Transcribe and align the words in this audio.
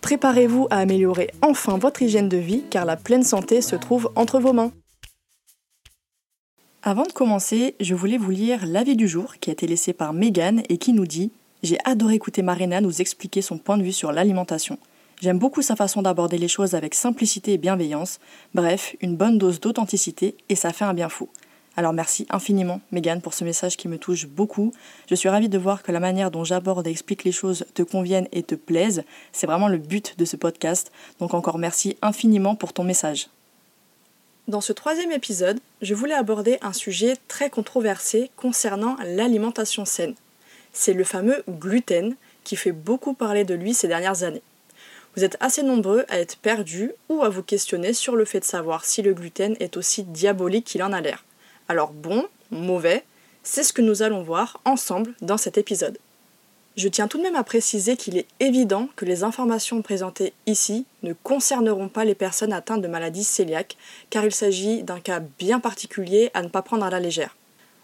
Préparez-vous 0.00 0.66
à 0.70 0.78
améliorer 0.78 1.30
enfin 1.42 1.78
votre 1.78 2.02
hygiène 2.02 2.28
de 2.28 2.36
vie 2.36 2.64
car 2.70 2.84
la 2.84 2.96
pleine 2.96 3.22
santé 3.22 3.60
se 3.60 3.76
trouve 3.76 4.10
entre 4.16 4.40
vos 4.40 4.52
mains. 4.52 4.72
Avant 6.82 7.02
de 7.02 7.12
commencer, 7.12 7.74
je 7.78 7.94
voulais 7.94 8.16
vous 8.16 8.30
lire 8.30 8.64
l'avis 8.64 8.96
du 8.96 9.06
jour 9.06 9.34
qui 9.38 9.50
a 9.50 9.52
été 9.52 9.66
laissé 9.66 9.92
par 9.92 10.14
Megan 10.14 10.62
et 10.70 10.78
qui 10.78 10.94
nous 10.94 11.06
dit 11.06 11.30
J'ai 11.62 11.76
adoré 11.84 12.14
écouter 12.14 12.40
Marina 12.40 12.80
nous 12.80 13.02
expliquer 13.02 13.42
son 13.42 13.58
point 13.58 13.76
de 13.76 13.82
vue 13.82 13.92
sur 13.92 14.12
l'alimentation. 14.12 14.78
J'aime 15.20 15.38
beaucoup 15.38 15.60
sa 15.60 15.76
façon 15.76 16.00
d'aborder 16.00 16.38
les 16.38 16.48
choses 16.48 16.74
avec 16.74 16.94
simplicité 16.94 17.52
et 17.52 17.58
bienveillance. 17.58 18.18
Bref, 18.54 18.96
une 19.02 19.16
bonne 19.16 19.36
dose 19.36 19.60
d'authenticité 19.60 20.36
et 20.48 20.54
ça 20.54 20.72
fait 20.72 20.86
un 20.86 20.94
bien 20.94 21.10
fou. 21.10 21.28
Alors 21.80 21.94
merci 21.94 22.26
infiniment, 22.28 22.82
Megan, 22.92 23.22
pour 23.22 23.32
ce 23.32 23.42
message 23.42 23.78
qui 23.78 23.88
me 23.88 23.96
touche 23.96 24.26
beaucoup. 24.26 24.70
Je 25.08 25.14
suis 25.14 25.30
ravie 25.30 25.48
de 25.48 25.56
voir 25.56 25.82
que 25.82 25.92
la 25.92 25.98
manière 25.98 26.30
dont 26.30 26.44
j'aborde 26.44 26.86
et 26.86 26.90
explique 26.90 27.24
les 27.24 27.32
choses 27.32 27.64
te 27.72 27.80
convienne 27.80 28.28
et 28.32 28.42
te 28.42 28.54
plaise. 28.54 29.02
C'est 29.32 29.46
vraiment 29.46 29.66
le 29.66 29.78
but 29.78 30.14
de 30.18 30.26
ce 30.26 30.36
podcast. 30.36 30.92
Donc 31.20 31.32
encore 31.32 31.56
merci 31.56 31.96
infiniment 32.02 32.54
pour 32.54 32.74
ton 32.74 32.84
message. 32.84 33.28
Dans 34.46 34.60
ce 34.60 34.74
troisième 34.74 35.10
épisode, 35.10 35.58
je 35.80 35.94
voulais 35.94 36.12
aborder 36.12 36.58
un 36.60 36.74
sujet 36.74 37.14
très 37.28 37.48
controversé 37.48 38.30
concernant 38.36 38.98
l'alimentation 39.02 39.86
saine. 39.86 40.16
C'est 40.74 40.92
le 40.92 41.04
fameux 41.04 41.42
gluten 41.48 42.14
qui 42.44 42.56
fait 42.56 42.72
beaucoup 42.72 43.14
parler 43.14 43.44
de 43.44 43.54
lui 43.54 43.72
ces 43.72 43.88
dernières 43.88 44.22
années. 44.22 44.42
Vous 45.16 45.24
êtes 45.24 45.38
assez 45.40 45.62
nombreux 45.62 46.04
à 46.10 46.20
être 46.20 46.36
perdus 46.36 46.92
ou 47.08 47.22
à 47.22 47.30
vous 47.30 47.42
questionner 47.42 47.94
sur 47.94 48.16
le 48.16 48.26
fait 48.26 48.40
de 48.40 48.44
savoir 48.44 48.84
si 48.84 49.00
le 49.00 49.14
gluten 49.14 49.56
est 49.60 49.78
aussi 49.78 50.02
diabolique 50.02 50.66
qu'il 50.66 50.82
en 50.82 50.92
a 50.92 51.00
l'air. 51.00 51.24
Alors 51.70 51.92
bon, 51.92 52.26
mauvais, 52.50 53.04
c'est 53.44 53.62
ce 53.62 53.72
que 53.72 53.80
nous 53.80 54.02
allons 54.02 54.24
voir 54.24 54.60
ensemble 54.64 55.14
dans 55.20 55.36
cet 55.36 55.56
épisode. 55.56 55.98
Je 56.76 56.88
tiens 56.88 57.06
tout 57.06 57.18
de 57.18 57.22
même 57.22 57.36
à 57.36 57.44
préciser 57.44 57.96
qu'il 57.96 58.18
est 58.18 58.26
évident 58.40 58.88
que 58.96 59.04
les 59.04 59.22
informations 59.22 59.80
présentées 59.80 60.32
ici 60.48 60.84
ne 61.04 61.12
concerneront 61.12 61.88
pas 61.88 62.04
les 62.04 62.16
personnes 62.16 62.52
atteintes 62.52 62.82
de 62.82 62.88
maladies 62.88 63.24
cœliaques, 63.24 63.76
car 64.10 64.24
il 64.24 64.34
s'agit 64.34 64.82
d'un 64.82 64.98
cas 64.98 65.20
bien 65.38 65.60
particulier 65.60 66.32
à 66.34 66.42
ne 66.42 66.48
pas 66.48 66.62
prendre 66.62 66.84
à 66.84 66.90
la 66.90 66.98
légère. 66.98 67.36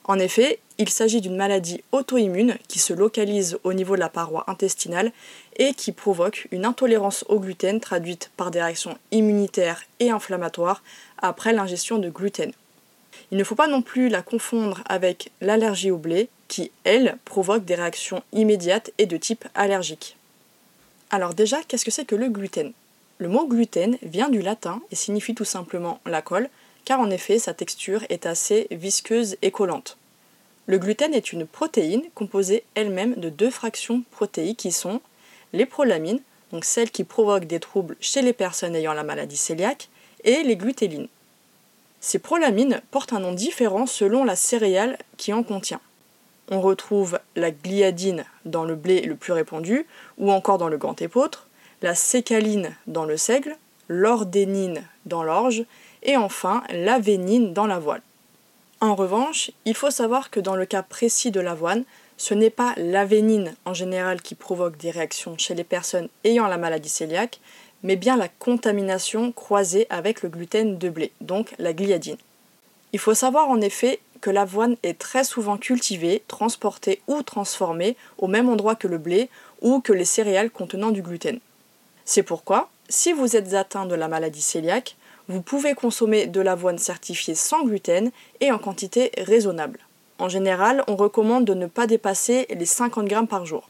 En 0.03 0.19
effet, 0.19 0.59
il 0.79 0.89
s'agit 0.89 1.21
d'une 1.21 1.37
maladie 1.37 1.85
auto-immune 1.93 2.57
qui 2.67 2.81
se 2.81 2.93
localise 2.93 3.57
au 3.63 3.73
niveau 3.73 3.95
de 3.95 4.01
la 4.01 4.09
paroi 4.09 4.43
intestinale 4.49 5.13
et 5.59 5.75
qui 5.75 5.93
provoque 5.93 6.49
une 6.51 6.65
intolérance 6.65 7.25
au 7.29 7.39
gluten 7.39 7.79
traduite 7.79 8.33
par 8.37 8.51
des 8.51 8.61
réactions 8.61 8.99
immunitaires 9.13 9.85
et 10.01 10.11
inflammatoires 10.11 10.83
après 11.23 11.53
l'ingestion 11.53 11.99
de 11.99 12.11
gluten. 12.11 12.51
Il 13.31 13.39
ne 13.39 13.45
faut 13.45 13.55
pas 13.55 13.69
non 13.69 13.83
plus 13.83 14.09
la 14.09 14.23
confondre 14.23 14.83
avec 14.87 15.31
l'allergie 15.41 15.91
au 15.91 15.99
blé, 15.99 16.29
qui, 16.49 16.71
elle, 16.85 17.19
provoque 17.25 17.65
des 17.65 17.75
réactions 17.75 18.23
immédiates 18.33 18.91
et 18.99 19.07
de 19.07 19.17
type 19.17 19.47
allergique. 19.55 20.17
Alors 21.11 21.35
déjà, 21.35 21.59
qu'est-ce 21.67 21.85
que 21.85 21.91
c'est 21.91 22.05
que 22.05 22.15
le 22.15 22.29
gluten? 22.29 22.73
Le 23.19 23.29
mot 23.29 23.47
gluten 23.47 23.97
vient 24.03 24.29
du 24.29 24.43
latin 24.43 24.81
et 24.91 24.97
signifie 24.97 25.35
tout 25.35 25.45
simplement 25.45 26.01
la 26.05 26.23
colle, 26.23 26.49
car 26.85 27.01
en 27.01 27.11
effet 27.11 27.39
sa 27.39 27.55
texture 27.55 28.05
est 28.09 28.27
assez 28.27 28.69
visqueuse 28.71 29.37
et 29.43 29.51
collante. 29.51 29.97
Le 30.67 30.79
gluten 30.79 31.15
est 31.15 31.33
une 31.33 31.47
protéine 31.47 32.03
composée 32.15 32.65
elle-même 32.75 33.15
de 33.15 33.29
deux 33.29 33.51
fractions 33.51 34.03
protéiques 34.11 34.59
qui 34.59 34.73
sont 34.73 35.01
les 35.53 35.67
prolamines, 35.67 36.21
donc 36.53 36.65
celles 36.65 36.91
qui 36.91 37.05
provoquent 37.05 37.47
des 37.47 37.61
troubles 37.61 37.97
chez 38.01 38.23
les 38.23 38.33
personnes 38.33 38.75
ayant 38.75 38.93
la 38.93 39.05
maladie 39.05 39.41
cœliaque, 39.41 39.89
et 40.25 40.43
les 40.43 40.57
glutélines. 40.57 41.09
Ces 42.01 42.19
prolamines 42.19 42.81
portent 42.91 43.13
un 43.13 43.21
nom 43.21 43.33
différent 43.33 43.87
selon 43.87 44.25
la 44.25 44.37
céréale 44.37 44.99
qui 45.17 45.33
en 45.33 45.43
contient. 45.43 45.81
On 46.51 46.61
retrouve 46.61 47.19
la 47.35 47.51
gliadine 47.51 48.25
dans 48.45 48.65
le 48.65 48.77
blé 48.77 49.01
le 49.01 49.17
plus 49.17 49.33
répandu, 49.33 49.87
ou 50.19 50.31
encore 50.31 50.59
dans 50.59 50.69
le 50.69 50.79
grand 50.79 51.01
épeautre, 51.03 51.49
la 51.83 51.95
sécaline 51.95 52.75
dans 52.87 53.05
le 53.05 53.17
seigle, 53.17 53.57
l'ordénine 53.89 54.83
dans 55.07 55.25
l'orge, 55.25 55.65
et 56.03 56.17
enfin 56.17 56.63
l'avénine 56.71 57.53
dans 57.53 57.67
l'avoine. 57.67 58.01
En 58.81 58.95
revanche, 58.95 59.51
il 59.65 59.75
faut 59.75 59.91
savoir 59.91 60.31
que 60.31 60.39
dans 60.39 60.55
le 60.55 60.67
cas 60.67 60.83
précis 60.83 61.31
de 61.31 61.41
l'avoine, 61.41 61.85
ce 62.19 62.35
n'est 62.35 62.51
pas 62.51 62.75
l'avénine 62.77 63.55
en 63.65 63.75
général 63.75 64.23
qui 64.23 64.35
provoque 64.35 64.77
des 64.77 64.91
réactions 64.91 65.37
chez 65.39 65.55
les 65.55 65.65
personnes 65.65 66.09
ayant 66.25 66.47
la 66.47 66.59
maladie 66.59 66.93
cœliaque, 66.93 67.41
mais 67.83 67.97
bien 67.97 68.17
la 68.17 68.29
contamination 68.29 69.33
croisée 69.33 69.87
avec 69.91 70.23
le 70.23 70.29
gluten 70.29 70.79
de 70.79 70.89
blé, 70.89 71.13
donc 71.21 71.55
la 71.59 71.73
gliadine. 71.73 72.17
Il 72.93 72.99
faut 72.99 73.15
savoir 73.15 73.49
en 73.49 73.61
effet 73.61 74.01
que 74.21 74.31
l'avoine 74.31 74.77
est 74.83 74.99
très 74.99 75.25
souvent 75.25 75.57
cultivée, 75.57 76.23
transportée 76.29 77.01
ou 77.07 77.23
transformée 77.23 77.97
au 78.19 78.27
même 78.27 78.49
endroit 78.49 78.75
que 78.75 78.89
le 78.89 78.99
blé 78.99 79.29
ou 79.61 79.81
que 79.81 79.93
les 79.93 80.05
céréales 80.05 80.51
contenant 80.51 80.91
du 80.91 81.03
gluten. 81.03 81.39
C'est 82.05 82.23
pourquoi, 82.23 82.71
si 82.89 83.13
vous 83.13 83.37
êtes 83.37 83.55
atteint 83.55 83.87
de 83.87 83.95
la 83.95 84.09
maladie 84.09 84.45
cœliaque, 84.53 84.97
vous 85.29 85.43
pouvez 85.43 85.75
consommer 85.75 86.27
de 86.27 86.41
l'avoine 86.41 86.79
certifiée 86.79 87.35
sans 87.35 87.65
gluten 87.65 88.11
et 88.41 88.53
en 88.53 88.59
quantité 88.59 89.11
raisonnable. 89.19 89.81
En 90.19 90.29
général, 90.29 90.85
on 90.87 90.97
recommande 90.97 91.45
de 91.45 91.55
ne 91.55 91.67
pas 91.67 91.87
dépasser 91.87 92.47
les 92.49 92.65
50 92.65 93.07
grammes 93.07 93.29
par 93.29 93.45
jour. 93.45 93.69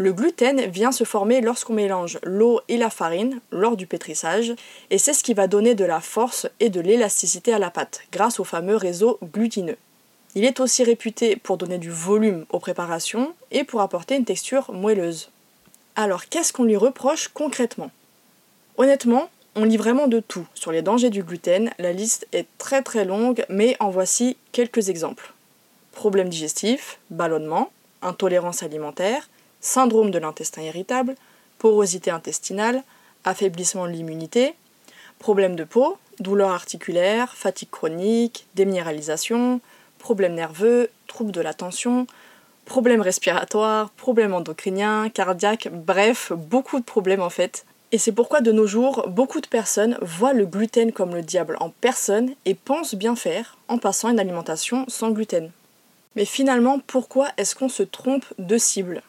Le 0.00 0.12
gluten 0.12 0.60
vient 0.66 0.92
se 0.92 1.02
former 1.02 1.40
lorsqu'on 1.40 1.72
mélange 1.74 2.20
l'eau 2.22 2.60
et 2.68 2.76
la 2.76 2.88
farine 2.88 3.40
lors 3.50 3.76
du 3.76 3.88
pétrissage, 3.88 4.54
et 4.90 4.98
c'est 4.98 5.12
ce 5.12 5.24
qui 5.24 5.34
va 5.34 5.48
donner 5.48 5.74
de 5.74 5.84
la 5.84 6.00
force 6.00 6.46
et 6.60 6.70
de 6.70 6.80
l'élasticité 6.80 7.52
à 7.52 7.58
la 7.58 7.70
pâte, 7.70 8.02
grâce 8.12 8.38
au 8.38 8.44
fameux 8.44 8.76
réseau 8.76 9.18
glutineux. 9.32 9.76
Il 10.36 10.44
est 10.44 10.60
aussi 10.60 10.84
réputé 10.84 11.34
pour 11.34 11.56
donner 11.56 11.78
du 11.78 11.90
volume 11.90 12.46
aux 12.50 12.60
préparations 12.60 13.34
et 13.50 13.64
pour 13.64 13.80
apporter 13.80 14.14
une 14.14 14.24
texture 14.24 14.72
moelleuse. 14.72 15.30
Alors 15.96 16.26
qu'est-ce 16.26 16.52
qu'on 16.52 16.62
lui 16.62 16.76
reproche 16.76 17.26
concrètement? 17.26 17.90
Honnêtement, 18.76 19.28
on 19.56 19.64
lit 19.64 19.78
vraiment 19.78 20.06
de 20.06 20.20
tout 20.20 20.46
sur 20.54 20.70
les 20.70 20.82
dangers 20.82 21.10
du 21.10 21.24
gluten, 21.24 21.72
la 21.80 21.92
liste 21.92 22.28
est 22.30 22.46
très 22.58 22.82
très 22.82 23.04
longue, 23.04 23.44
mais 23.48 23.76
en 23.80 23.90
voici 23.90 24.36
quelques 24.52 24.90
exemples. 24.90 25.32
Problèmes 25.90 26.28
digestifs, 26.28 27.00
ballonnement, 27.10 27.72
intolérance 28.00 28.62
alimentaire, 28.62 29.28
syndrome 29.60 30.10
de 30.10 30.18
l'intestin 30.18 30.62
irritable, 30.62 31.14
porosité 31.58 32.10
intestinale, 32.10 32.82
affaiblissement 33.24 33.86
de 33.86 33.92
l'immunité, 33.92 34.54
problèmes 35.18 35.56
de 35.56 35.64
peau, 35.64 35.98
douleurs 36.20 36.50
articulaires, 36.50 37.34
fatigue 37.34 37.70
chronique, 37.70 38.46
déminéralisation, 38.54 39.60
problèmes 39.98 40.34
nerveux, 40.34 40.90
troubles 41.06 41.32
de 41.32 41.40
l'attention, 41.40 42.06
problèmes 42.64 43.00
respiratoires, 43.00 43.90
problèmes 43.90 44.34
endocriniens, 44.34 45.08
cardiaques, 45.10 45.68
bref, 45.72 46.32
beaucoup 46.34 46.78
de 46.78 46.84
problèmes 46.84 47.22
en 47.22 47.30
fait. 47.30 47.64
Et 47.90 47.98
c'est 47.98 48.12
pourquoi 48.12 48.42
de 48.42 48.52
nos 48.52 48.66
jours, 48.66 49.08
beaucoup 49.08 49.40
de 49.40 49.46
personnes 49.46 49.96
voient 50.02 50.34
le 50.34 50.44
gluten 50.44 50.92
comme 50.92 51.14
le 51.14 51.22
diable 51.22 51.56
en 51.60 51.70
personne 51.70 52.34
et 52.44 52.54
pensent 52.54 52.94
bien 52.94 53.16
faire 53.16 53.56
en 53.68 53.78
passant 53.78 54.10
une 54.10 54.20
alimentation 54.20 54.84
sans 54.88 55.10
gluten. 55.10 55.50
Mais 56.14 56.26
finalement, 56.26 56.80
pourquoi 56.86 57.28
est-ce 57.38 57.54
qu'on 57.54 57.70
se 57.70 57.82
trompe 57.82 58.26
de 58.38 58.58
cible? 58.58 59.02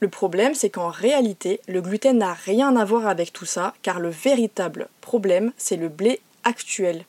Le 0.00 0.08
problème, 0.08 0.54
c'est 0.54 0.70
qu'en 0.70 0.88
réalité, 0.88 1.60
le 1.68 1.80
gluten 1.80 2.18
n'a 2.18 2.34
rien 2.34 2.76
à 2.76 2.84
voir 2.84 3.06
avec 3.06 3.32
tout 3.32 3.46
ça, 3.46 3.74
car 3.82 4.00
le 4.00 4.10
véritable 4.10 4.88
problème, 5.00 5.52
c'est 5.56 5.76
le 5.76 5.88
blé 5.88 6.20
actuel. 6.42 7.04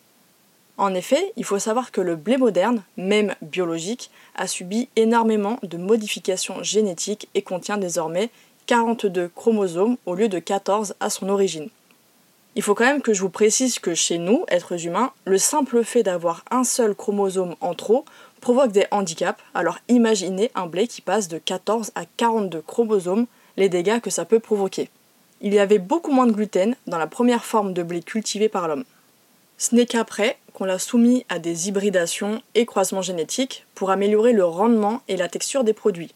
En 0.78 0.94
effet, 0.94 1.34
il 1.38 1.46
faut 1.46 1.60
savoir 1.60 1.92
que 1.92 2.02
le 2.02 2.16
blé 2.16 2.38
moderne, 2.38 2.84
même 2.98 3.34
biologique, 3.42 4.12
a 4.36 4.46
subi 4.48 4.90
énormément 4.96 5.58
de 5.64 5.78
modifications 5.78 6.64
génétiques 6.64 7.30
et 7.34 7.42
contient 7.42 7.78
désormais 7.78 8.30
42 8.66 9.30
chromosomes 9.30 9.98
au 10.06 10.16
lieu 10.16 10.28
de 10.28 10.40
14 10.40 10.96
à 11.00 11.10
son 11.10 11.30
origine. 11.30 11.70
Il 12.56 12.62
faut 12.62 12.74
quand 12.74 12.86
même 12.86 13.02
que 13.02 13.14
je 13.14 13.22
vous 13.22 13.30
précise 13.30 13.80
que 13.80 13.94
chez 13.94 14.18
nous, 14.18 14.46
êtres 14.48 14.86
humains, 14.86 15.12
le 15.26 15.38
simple 15.38 15.84
fait 15.84 16.04
d'avoir 16.04 16.44
un 16.50 16.64
seul 16.64 16.96
chromosome 16.96 17.56
en 17.60 17.74
trop 17.74 18.06
provoque 18.46 18.72
des 18.72 18.86
handicaps, 18.92 19.42
alors 19.56 19.80
imaginez 19.88 20.52
un 20.54 20.68
blé 20.68 20.86
qui 20.86 21.02
passe 21.02 21.28
de 21.28 21.40
14 21.40 21.92
à 21.96 22.04
42 22.06 22.62
chromosomes, 22.62 23.26
les 23.58 23.70
dégâts 23.70 24.00
que 24.00 24.12
ça 24.12 24.24
peut 24.24 24.40
provoquer. 24.40 24.92
Il 25.42 25.52
y 25.52 25.58
avait 25.58 25.80
beaucoup 25.80 26.12
moins 26.12 26.28
de 26.28 26.32
gluten 26.32 26.76
dans 26.86 27.00
la 27.00 27.08
première 27.08 27.44
forme 27.44 27.74
de 27.74 27.82
blé 27.82 28.04
cultivée 28.04 28.48
par 28.48 28.68
l'homme. 28.68 28.84
Ce 29.58 29.74
n'est 29.74 29.88
qu'après 29.88 30.38
qu'on 30.54 30.66
l'a 30.66 30.78
soumis 30.78 31.26
à 31.28 31.40
des 31.40 31.70
hybridations 31.70 32.40
et 32.54 32.68
croisements 32.68 33.02
génétiques 33.02 33.66
pour 33.74 33.90
améliorer 33.90 34.32
le 34.32 34.46
rendement 34.46 35.02
et 35.08 35.18
la 35.18 35.28
texture 35.28 35.64
des 35.64 35.74
produits. 35.74 36.14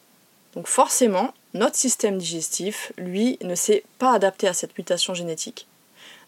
Donc 0.54 0.68
forcément, 0.68 1.34
notre 1.56 1.78
système 1.78 2.20
digestif, 2.20 2.94
lui, 3.00 3.40
ne 3.42 3.56
s'est 3.56 3.84
pas 3.98 4.14
adapté 4.14 4.48
à 4.48 4.54
cette 4.54 4.78
mutation 4.78 5.16
génétique. 5.16 5.66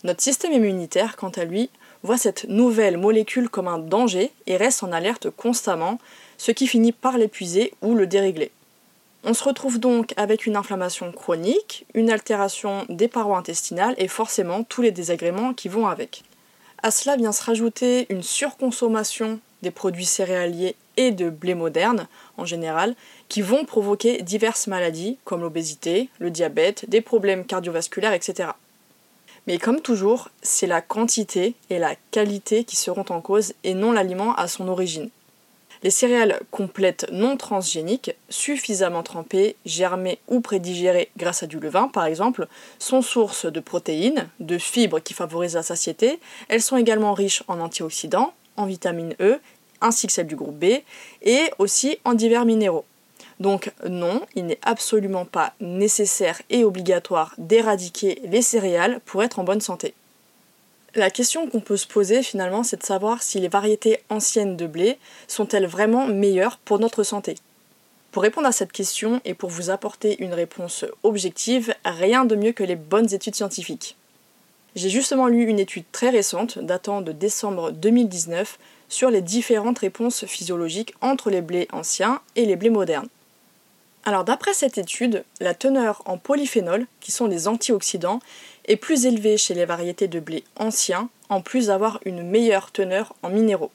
Notre 0.04 0.24
système 0.24 0.54
immunitaire, 0.54 1.16
quant 1.16 1.30
à 1.30 1.46
lui, 1.46 1.70
voit 2.04 2.18
cette 2.18 2.46
nouvelle 2.50 2.98
molécule 2.98 3.50
comme 3.50 3.68
un 3.68 3.80
danger 3.80 4.32
et 4.48 4.58
reste 4.58 4.84
en 4.84 4.92
alerte 4.92 5.30
constamment, 5.30 6.00
ce 6.38 6.52
qui 6.52 6.68
finit 6.68 6.92
par 6.92 7.18
l'épuiser 7.18 7.74
ou 7.82 7.96
le 7.96 8.08
dérégler. 8.08 8.52
On 9.24 9.36
se 9.36 9.44
retrouve 9.44 9.80
donc 9.80 10.14
avec 10.18 10.48
une 10.48 10.56
inflammation 10.56 11.12
chronique, 11.12 11.86
une 11.94 12.10
altération 12.10 12.86
des 12.90 13.08
parois 13.08 13.38
intestinales 13.38 13.94
et 14.00 14.08
forcément 14.08 14.64
tous 14.64 14.82
les 14.82 14.92
désagréments 14.92 15.54
qui 15.54 15.70
vont 15.70 15.88
avec. 15.88 16.24
À 16.82 16.90
cela 16.90 17.16
vient 17.16 17.32
se 17.32 17.44
rajouter 17.44 18.08
une 18.10 18.24
surconsommation 18.24 19.40
des 19.62 19.70
produits 19.70 20.06
céréaliers 20.06 20.76
et 20.98 21.12
de 21.12 21.30
blé 21.30 21.54
moderne 21.54 22.08
en 22.38 22.46
général, 22.46 22.96
qui 23.30 23.44
vont 23.44 23.66
provoquer 23.66 24.24
diverses 24.24 24.66
maladies 24.66 25.18
comme 25.24 25.42
l'obésité, 25.42 26.10
le 26.20 26.32
diabète, 26.32 26.90
des 26.90 27.02
problèmes 27.02 27.46
cardiovasculaires, 27.46 28.14
etc. 28.14 28.50
Mais 29.52 29.58
comme 29.58 29.82
toujours, 29.82 30.30
c'est 30.42 30.66
la 30.66 30.80
quantité 30.80 31.56
et 31.70 31.78
la 31.78 31.96
qualité 32.12 32.64
qui 32.64 32.78
seront 32.78 33.04
en 33.10 33.20
cause 33.20 33.54
et 33.66 33.74
non 33.74 33.92
l'aliment 33.92 34.34
à 34.36 34.48
son 34.48 34.70
origine. 34.70 35.10
Les 35.84 35.90
céréales 35.90 36.40
complètes 36.52 37.08
non 37.12 37.36
transgéniques, 37.36 38.16
suffisamment 38.30 39.04
trempées, 39.04 39.58
germées 39.66 40.20
ou 40.30 40.40
prédigérées 40.40 41.10
grâce 41.18 41.44
à 41.44 41.48
du 41.48 41.60
levain 41.60 41.90
par 41.90 42.06
exemple, 42.06 42.48
sont 42.80 43.02
source 43.02 43.46
de 43.46 43.60
protéines, 43.60 44.30
de 44.40 44.58
fibres 44.58 45.02
qui 45.02 45.14
favorisent 45.14 45.56
la 45.56 45.64
satiété. 45.64 46.22
Elles 46.48 46.62
sont 46.62 46.78
également 46.78 47.12
riches 47.12 47.44
en 47.50 47.60
antioxydants, 47.60 48.34
en 48.56 48.66
vitamine 48.66 49.16
E, 49.20 49.42
ainsi 49.82 50.08
que 50.08 50.14
celles 50.14 50.28
du 50.28 50.38
groupe 50.38 50.60
B, 50.60 50.80
et 51.24 51.52
aussi 51.58 51.98
en 52.06 52.14
divers 52.14 52.46
minéraux. 52.46 52.86
Donc 53.42 53.72
non, 53.90 54.22
il 54.36 54.46
n'est 54.46 54.60
absolument 54.62 55.26
pas 55.26 55.54
nécessaire 55.60 56.40
et 56.52 56.64
obligatoire 56.64 57.34
d'éradiquer 57.40 58.22
les 58.26 58.44
céréales 58.44 59.00
pour 59.04 59.24
être 59.24 59.40
en 59.40 59.44
bonne 59.44 59.62
santé. 59.62 59.96
La 60.94 61.10
question 61.10 61.48
qu'on 61.48 61.60
peut 61.60 61.76
se 61.76 61.88
poser 61.88 62.22
finalement, 62.22 62.64
c'est 62.64 62.78
de 62.78 62.86
savoir 62.86 63.24
si 63.24 63.40
les 63.40 63.48
variétés 63.48 64.04
anciennes 64.10 64.58
de 64.58 64.68
blé 64.68 65.00
sont-elles 65.28 65.66
vraiment 65.66 66.06
meilleures 66.06 66.60
pour 66.60 66.78
notre 66.78 67.02
santé. 67.02 67.34
Pour 68.12 68.22
répondre 68.22 68.46
à 68.46 68.52
cette 68.52 68.72
question 68.72 69.22
et 69.26 69.34
pour 69.34 69.50
vous 69.50 69.72
apporter 69.72 70.22
une 70.22 70.36
réponse 70.36 70.86
objective, 71.02 71.74
rien 71.84 72.26
de 72.26 72.36
mieux 72.36 72.52
que 72.52 72.64
les 72.64 72.76
bonnes 72.76 73.12
études 73.12 73.36
scientifiques. 73.36 73.96
J'ai 74.76 74.90
justement 74.90 75.26
lu 75.26 75.48
une 75.48 75.60
étude 75.60 75.86
très 75.92 76.12
récente, 76.12 76.60
datant 76.60 77.02
de 77.02 77.12
décembre 77.12 77.72
2019, 77.72 78.60
sur 78.88 79.10
les 79.10 79.22
différentes 79.22 79.80
réponses 79.80 80.28
physiologiques 80.28 80.94
entre 81.02 81.32
les 81.32 81.42
blés 81.42 81.68
anciens 81.72 82.22
et 82.36 82.46
les 82.46 82.56
blés 82.56 82.70
modernes. 82.70 83.10
Alors 84.04 84.24
d'après 84.24 84.54
cette 84.54 84.80
étude, 84.80 85.24
la 85.40 85.54
teneur 85.54 86.02
en 86.06 86.18
polyphénol, 86.18 86.88
qui 87.02 87.12
sont 87.12 87.28
les 87.28 87.48
antioxydants, 87.48 88.20
est 88.66 88.76
plus 88.76 89.06
élevée 89.06 89.38
chez 89.38 89.54
les 89.54 89.66
variétés 89.66 90.08
de 90.08 90.20
blé 90.20 90.44
anciens, 90.56 91.10
en 91.30 91.42
plus 91.42 91.68
d'avoir 91.68 92.00
une 92.06 92.24
meilleure 92.24 92.72
teneur 92.72 93.14
en 93.22 93.30
minéraux. 93.30 93.72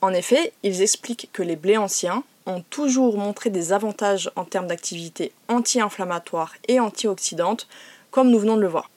En 0.00 0.14
effet, 0.14 0.52
ils 0.62 0.80
expliquent 0.80 1.28
que 1.32 1.42
les 1.42 1.56
blés 1.56 1.76
anciens 1.76 2.24
ont 2.46 2.62
toujours 2.70 3.18
montré 3.18 3.50
des 3.50 3.72
avantages 3.74 4.30
en 4.34 4.44
termes 4.44 4.66
d'activité 4.66 5.32
anti-inflammatoire 5.48 6.54
et 6.68 6.80
antioxydante, 6.80 7.68
comme 8.10 8.30
nous 8.30 8.38
venons 8.38 8.56
de 8.56 8.62
le 8.62 8.68
voir. 8.68 8.90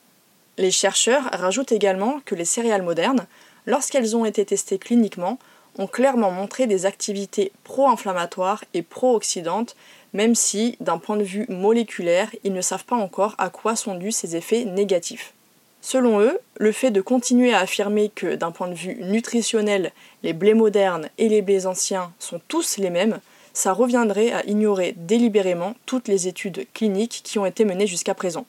Les 0.58 0.72
chercheurs 0.72 1.24
rajoutent 1.34 1.74
également 1.74 2.22
que 2.26 2.36
les 2.36 2.46
céréales 2.46 2.84
modernes, 2.84 3.26
lorsqu'elles 3.66 4.16
ont 4.16 4.24
été 4.24 4.46
testées 4.46 4.78
cliniquement, 4.78 5.40
ont 5.78 5.88
clairement 5.88 6.32
montré 6.32 6.68
des 6.68 6.86
activités 6.86 7.52
pro-inflammatoires 7.64 8.64
et 8.74 8.82
pro-oxydantes 8.82 9.76
même 10.14 10.36
si, 10.36 10.78
d'un 10.80 10.98
point 10.98 11.18
de 11.18 11.24
vue 11.24 11.46
moléculaire, 11.50 12.30
ils 12.44 12.54
ne 12.54 12.62
savent 12.62 12.86
pas 12.86 12.96
encore 12.96 13.36
à 13.38 13.50
quoi 13.50 13.76
sont 13.76 13.96
dus 13.96 14.12
ces 14.12 14.36
effets 14.36 14.66
négatifs. 14.66 15.34
Selon 15.82 16.22
eux, 16.22 16.40
le 16.58 16.72
fait 16.72 16.92
de 16.92 17.02
continuer 17.02 17.54
à 17.54 17.60
affirmer 17.60 18.10
que, 18.10 18.36
d'un 18.36 18.52
point 18.52 18.70
de 18.70 18.74
vue 18.74 18.96
nutritionnel, 19.02 19.92
les 20.24 20.34
blés 20.34 20.54
modernes 20.54 21.10
et 21.18 21.28
les 21.28 21.42
blés 21.42 21.66
anciens 21.66 22.14
sont 22.20 22.40
tous 22.48 22.78
les 22.78 22.90
mêmes, 22.90 23.20
ça 23.54 23.74
reviendrait 23.74 24.32
à 24.32 24.46
ignorer 24.46 24.94
délibérément 24.98 25.76
toutes 25.86 26.08
les 26.08 26.28
études 26.28 26.66
cliniques 26.74 27.22
qui 27.24 27.38
ont 27.38 27.46
été 27.46 27.66
menées 27.66 27.88
jusqu'à 27.88 28.14
présent. 28.14 28.46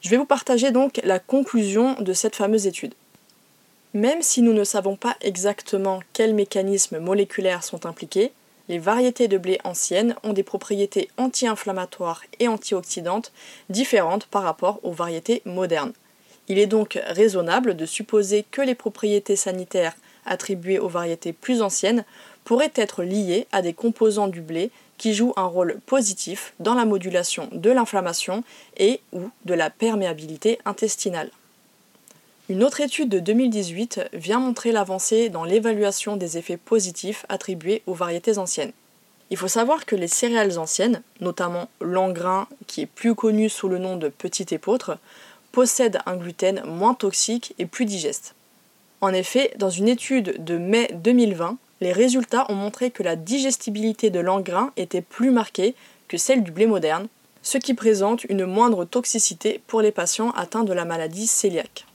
Je 0.00 0.10
vais 0.10 0.16
vous 0.16 0.26
partager 0.26 0.70
donc 0.70 1.00
la 1.04 1.18
conclusion 1.18 1.94
de 2.00 2.12
cette 2.12 2.36
fameuse 2.36 2.66
étude. 2.66 2.94
Même 3.94 4.22
si 4.22 4.42
nous 4.42 4.52
ne 4.52 4.64
savons 4.64 4.96
pas 4.96 5.16
exactement 5.20 6.00
quels 6.12 6.34
mécanismes 6.34 6.98
moléculaires 6.98 7.64
sont 7.64 7.86
impliqués, 7.86 8.32
les 8.68 8.78
variétés 8.78 9.28
de 9.28 9.38
blé 9.38 9.58
anciennes 9.64 10.14
ont 10.22 10.32
des 10.32 10.42
propriétés 10.42 11.08
anti-inflammatoires 11.16 12.22
et 12.38 12.48
antioxydantes 12.48 13.32
différentes 13.70 14.26
par 14.26 14.42
rapport 14.42 14.80
aux 14.82 14.92
variétés 14.92 15.42
modernes. 15.44 15.92
Il 16.48 16.58
est 16.58 16.66
donc 16.66 16.98
raisonnable 17.06 17.76
de 17.76 17.86
supposer 17.86 18.44
que 18.50 18.62
les 18.62 18.74
propriétés 18.74 19.36
sanitaires 19.36 19.96
attribuées 20.24 20.78
aux 20.78 20.88
variétés 20.88 21.32
plus 21.32 21.62
anciennes 21.62 22.04
pourraient 22.44 22.72
être 22.74 23.02
liées 23.02 23.46
à 23.52 23.62
des 23.62 23.74
composants 23.74 24.28
du 24.28 24.40
blé 24.40 24.70
qui 24.96 25.14
jouent 25.14 25.34
un 25.36 25.44
rôle 25.44 25.78
positif 25.86 26.54
dans 26.58 26.74
la 26.74 26.84
modulation 26.84 27.48
de 27.52 27.70
l'inflammation 27.70 28.42
et 28.76 29.00
ou 29.12 29.30
de 29.44 29.54
la 29.54 29.70
perméabilité 29.70 30.58
intestinale. 30.64 31.30
Une 32.50 32.64
autre 32.64 32.80
étude 32.80 33.10
de 33.10 33.18
2018 33.18 34.08
vient 34.14 34.38
montrer 34.38 34.72
l'avancée 34.72 35.28
dans 35.28 35.44
l'évaluation 35.44 36.16
des 36.16 36.38
effets 36.38 36.56
positifs 36.56 37.26
attribués 37.28 37.82
aux 37.86 37.92
variétés 37.92 38.38
anciennes. 38.38 38.72
Il 39.28 39.36
faut 39.36 39.48
savoir 39.48 39.84
que 39.84 39.94
les 39.94 40.08
céréales 40.08 40.58
anciennes, 40.58 41.02
notamment 41.20 41.68
l'engrain 41.82 42.48
qui 42.66 42.80
est 42.80 42.86
plus 42.86 43.14
connu 43.14 43.50
sous 43.50 43.68
le 43.68 43.76
nom 43.76 43.96
de 43.96 44.08
petit 44.08 44.46
épeautre, 44.54 44.96
possèdent 45.52 45.98
un 46.06 46.16
gluten 46.16 46.62
moins 46.64 46.94
toxique 46.94 47.54
et 47.58 47.66
plus 47.66 47.84
digeste. 47.84 48.34
En 49.02 49.12
effet, 49.12 49.52
dans 49.58 49.68
une 49.68 49.88
étude 49.88 50.42
de 50.42 50.56
mai 50.56 50.88
2020, 50.94 51.58
les 51.82 51.92
résultats 51.92 52.50
ont 52.50 52.54
montré 52.54 52.90
que 52.90 53.02
la 53.02 53.16
digestibilité 53.16 54.08
de 54.08 54.20
l'engrain 54.20 54.72
était 54.78 55.02
plus 55.02 55.32
marquée 55.32 55.74
que 56.08 56.16
celle 56.16 56.42
du 56.42 56.50
blé 56.50 56.66
moderne, 56.66 57.08
ce 57.42 57.58
qui 57.58 57.74
présente 57.74 58.24
une 58.24 58.46
moindre 58.46 58.86
toxicité 58.86 59.60
pour 59.66 59.82
les 59.82 59.92
patients 59.92 60.30
atteints 60.30 60.64
de 60.64 60.72
la 60.72 60.86
maladie 60.86 61.30
cœliaque. 61.30 61.87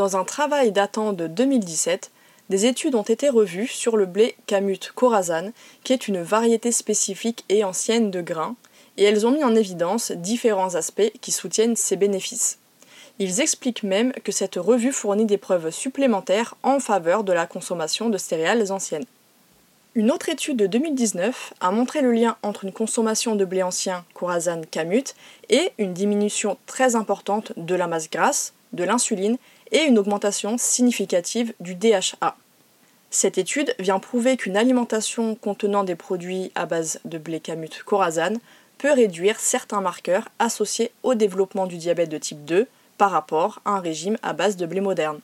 Dans 0.00 0.16
un 0.16 0.24
travail 0.24 0.72
datant 0.72 1.12
de 1.12 1.26
2017, 1.26 2.10
des 2.48 2.64
études 2.64 2.94
ont 2.94 3.02
été 3.02 3.28
revues 3.28 3.66
sur 3.66 3.98
le 3.98 4.06
blé 4.06 4.34
Kamut 4.46 4.92
Khorasan, 4.94 5.50
qui 5.84 5.92
est 5.92 6.08
une 6.08 6.22
variété 6.22 6.72
spécifique 6.72 7.44
et 7.50 7.64
ancienne 7.64 8.10
de 8.10 8.22
grains, 8.22 8.56
et 8.96 9.04
elles 9.04 9.26
ont 9.26 9.30
mis 9.30 9.44
en 9.44 9.54
évidence 9.54 10.10
différents 10.12 10.74
aspects 10.74 11.12
qui 11.20 11.32
soutiennent 11.32 11.76
ses 11.76 11.96
bénéfices. 11.96 12.58
Ils 13.18 13.42
expliquent 13.42 13.82
même 13.82 14.12
que 14.24 14.32
cette 14.32 14.54
revue 14.54 14.92
fournit 14.92 15.26
des 15.26 15.36
preuves 15.36 15.68
supplémentaires 15.68 16.54
en 16.62 16.80
faveur 16.80 17.22
de 17.22 17.34
la 17.34 17.46
consommation 17.46 18.08
de 18.08 18.16
céréales 18.16 18.72
anciennes. 18.72 19.04
Une 19.94 20.10
autre 20.10 20.30
étude 20.30 20.56
de 20.56 20.66
2019 20.66 21.52
a 21.60 21.72
montré 21.72 22.00
le 22.00 22.12
lien 22.12 22.38
entre 22.42 22.64
une 22.64 22.72
consommation 22.72 23.36
de 23.36 23.44
blé 23.44 23.62
ancien 23.62 24.06
Khorasan 24.14 24.62
Kamut 24.70 25.14
et 25.50 25.72
une 25.76 25.92
diminution 25.92 26.56
très 26.64 26.96
importante 26.96 27.52
de 27.58 27.74
la 27.74 27.86
masse 27.86 28.08
grasse, 28.08 28.54
de 28.72 28.84
l'insuline 28.84 29.36
et 29.72 29.82
une 29.82 29.98
augmentation 29.98 30.58
significative 30.58 31.52
du 31.60 31.74
DHA. 31.74 32.36
Cette 33.10 33.38
étude 33.38 33.74
vient 33.78 33.98
prouver 33.98 34.36
qu'une 34.36 34.56
alimentation 34.56 35.34
contenant 35.34 35.84
des 35.84 35.96
produits 35.96 36.52
à 36.54 36.66
base 36.66 37.00
de 37.04 37.18
blé 37.18 37.40
camut 37.40 37.82
corazane 37.84 38.38
peut 38.78 38.92
réduire 38.92 39.40
certains 39.40 39.80
marqueurs 39.80 40.28
associés 40.38 40.92
au 41.02 41.14
développement 41.14 41.66
du 41.66 41.76
diabète 41.76 42.08
de 42.08 42.18
type 42.18 42.44
2 42.44 42.66
par 42.98 43.10
rapport 43.10 43.60
à 43.64 43.70
un 43.70 43.80
régime 43.80 44.16
à 44.22 44.32
base 44.32 44.56
de 44.56 44.66
blé 44.66 44.80
moderne. 44.80 45.20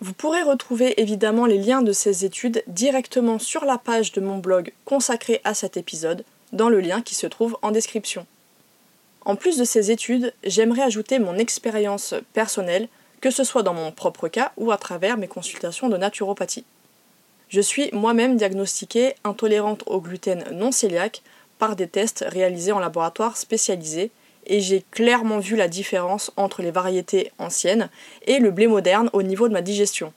Vous 0.00 0.12
pourrez 0.12 0.42
retrouver 0.42 1.00
évidemment 1.00 1.46
les 1.46 1.58
liens 1.58 1.82
de 1.82 1.92
ces 1.92 2.24
études 2.24 2.62
directement 2.68 3.38
sur 3.38 3.64
la 3.64 3.78
page 3.78 4.12
de 4.12 4.20
mon 4.20 4.38
blog 4.38 4.72
consacré 4.84 5.40
à 5.42 5.54
cet 5.54 5.76
épisode, 5.76 6.24
dans 6.52 6.68
le 6.68 6.80
lien 6.80 7.02
qui 7.02 7.14
se 7.14 7.26
trouve 7.26 7.58
en 7.62 7.72
description. 7.72 8.26
En 9.24 9.34
plus 9.34 9.58
de 9.58 9.64
ces 9.64 9.90
études, 9.90 10.32
j'aimerais 10.44 10.82
ajouter 10.82 11.18
mon 11.18 11.36
expérience 11.36 12.14
personnelle 12.32 12.88
que 13.20 13.30
ce 13.30 13.44
soit 13.44 13.62
dans 13.62 13.74
mon 13.74 13.92
propre 13.92 14.28
cas 14.28 14.52
ou 14.56 14.70
à 14.70 14.76
travers 14.76 15.16
mes 15.16 15.28
consultations 15.28 15.88
de 15.88 15.96
naturopathie. 15.96 16.64
Je 17.48 17.60
suis 17.60 17.90
moi-même 17.92 18.36
diagnostiquée 18.36 19.14
intolérante 19.24 19.82
au 19.86 20.00
gluten 20.00 20.44
non 20.52 20.70
cœliaque 20.70 21.22
par 21.58 21.76
des 21.76 21.88
tests 21.88 22.24
réalisés 22.28 22.72
en 22.72 22.78
laboratoire 22.78 23.36
spécialisé 23.36 24.10
et 24.46 24.60
j'ai 24.60 24.84
clairement 24.90 25.38
vu 25.38 25.56
la 25.56 25.68
différence 25.68 26.30
entre 26.36 26.62
les 26.62 26.70
variétés 26.70 27.32
anciennes 27.38 27.90
et 28.26 28.38
le 28.38 28.50
blé 28.50 28.66
moderne 28.66 29.10
au 29.12 29.22
niveau 29.22 29.48
de 29.48 29.52
ma 29.52 29.62
digestion. 29.62 30.12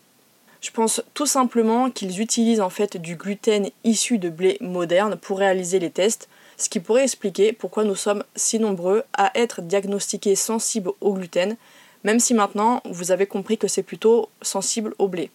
Je 0.62 0.72
pense 0.72 1.01
tout 1.13 1.25
simplement 1.25 1.89
qu'ils 1.89 2.22
utilisent 2.22 2.62
en 2.62 2.70
fait 2.70 2.98
du 2.98 3.15
gluten 3.15 3.70
issu 3.84 4.20
de 4.20 4.29
blé 4.29 4.58
moderne 4.62 5.15
pour 5.15 5.39
réaliser 5.39 5.79
les 5.79 5.89
tests, 5.89 6.29
ce 6.58 6.70
qui 6.70 6.79
pourrait 6.79 7.03
expliquer 7.03 7.51
pourquoi 7.51 7.84
nous 7.84 7.96
sommes 7.96 8.24
si 8.36 8.60
nombreux 8.60 9.03
à 9.13 9.31
être 9.36 9.62
diagnostiqués 9.62 10.36
sensibles 10.36 10.91
au 11.01 11.13
gluten, 11.13 11.58
même 12.03 12.20
si 12.20 12.34
maintenant 12.34 12.81
vous 12.86 13.12
avez 13.12 13.25
compris 13.25 13.58
que 13.58 13.67
c'est 13.67 13.84
plutôt 13.84 14.29
sensible 14.41 14.93
au 14.98 15.08
blé. 15.08 15.29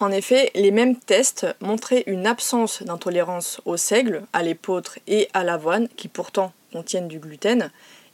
En 0.00 0.10
effet, 0.10 0.50
les 0.54 0.70
mêmes 0.70 0.96
tests 0.96 1.46
montraient 1.60 2.04
une 2.06 2.26
absence 2.26 2.82
d'intolérance 2.82 3.60
au 3.66 3.76
seigle, 3.76 4.22
à 4.32 4.42
l'épeautre 4.42 4.98
et 5.06 5.28
à 5.34 5.44
l'avoine, 5.44 5.88
qui 5.96 6.08
pourtant 6.08 6.52
contiennent 6.72 7.08
du 7.08 7.18
gluten, 7.18 7.70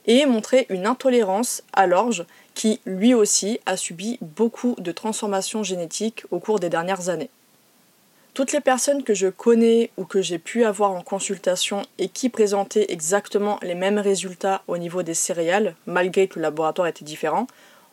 et 0.07 0.27
montraient 0.27 0.67
une 0.69 0.87
intolérance 0.87 1.63
à 1.73 1.87
l'orge, 1.87 2.25
qui 2.55 2.81
lui 2.87 3.15
aussi 3.15 3.61
a 3.67 3.77
subi 3.77 4.19
beaucoup 4.21 4.75
de 4.79 4.91
transformations 4.91 5.63
génétiques 5.63 6.25
au 6.33 6.41
cours 6.41 6.59
des 6.59 6.71
dernières 6.71 7.09
années. 7.09 7.31
Toutes 8.35 8.53
les 8.53 8.61
personnes 8.61 9.03
que 9.03 9.15
je 9.15 9.29
connais 9.29 9.91
ou 9.97 10.05
que 10.05 10.21
j'ai 10.21 10.39
pu 10.39 10.65
avoir 10.65 10.91
en 10.91 11.03
consultation 11.03 11.83
et 11.99 12.09
qui 12.09 12.29
présentaient 12.29 12.87
exactement 12.91 13.59
les 13.63 13.75
mêmes 13.75 13.99
résultats 13.99 14.63
au 14.67 14.77
niveau 14.77 15.03
des 15.03 15.15
céréales, 15.15 15.75
malgré 15.87 16.29
que 16.29 16.39
le 16.39 16.43
laboratoire 16.43 16.89
était 16.89 17.05
différent, 17.05 17.47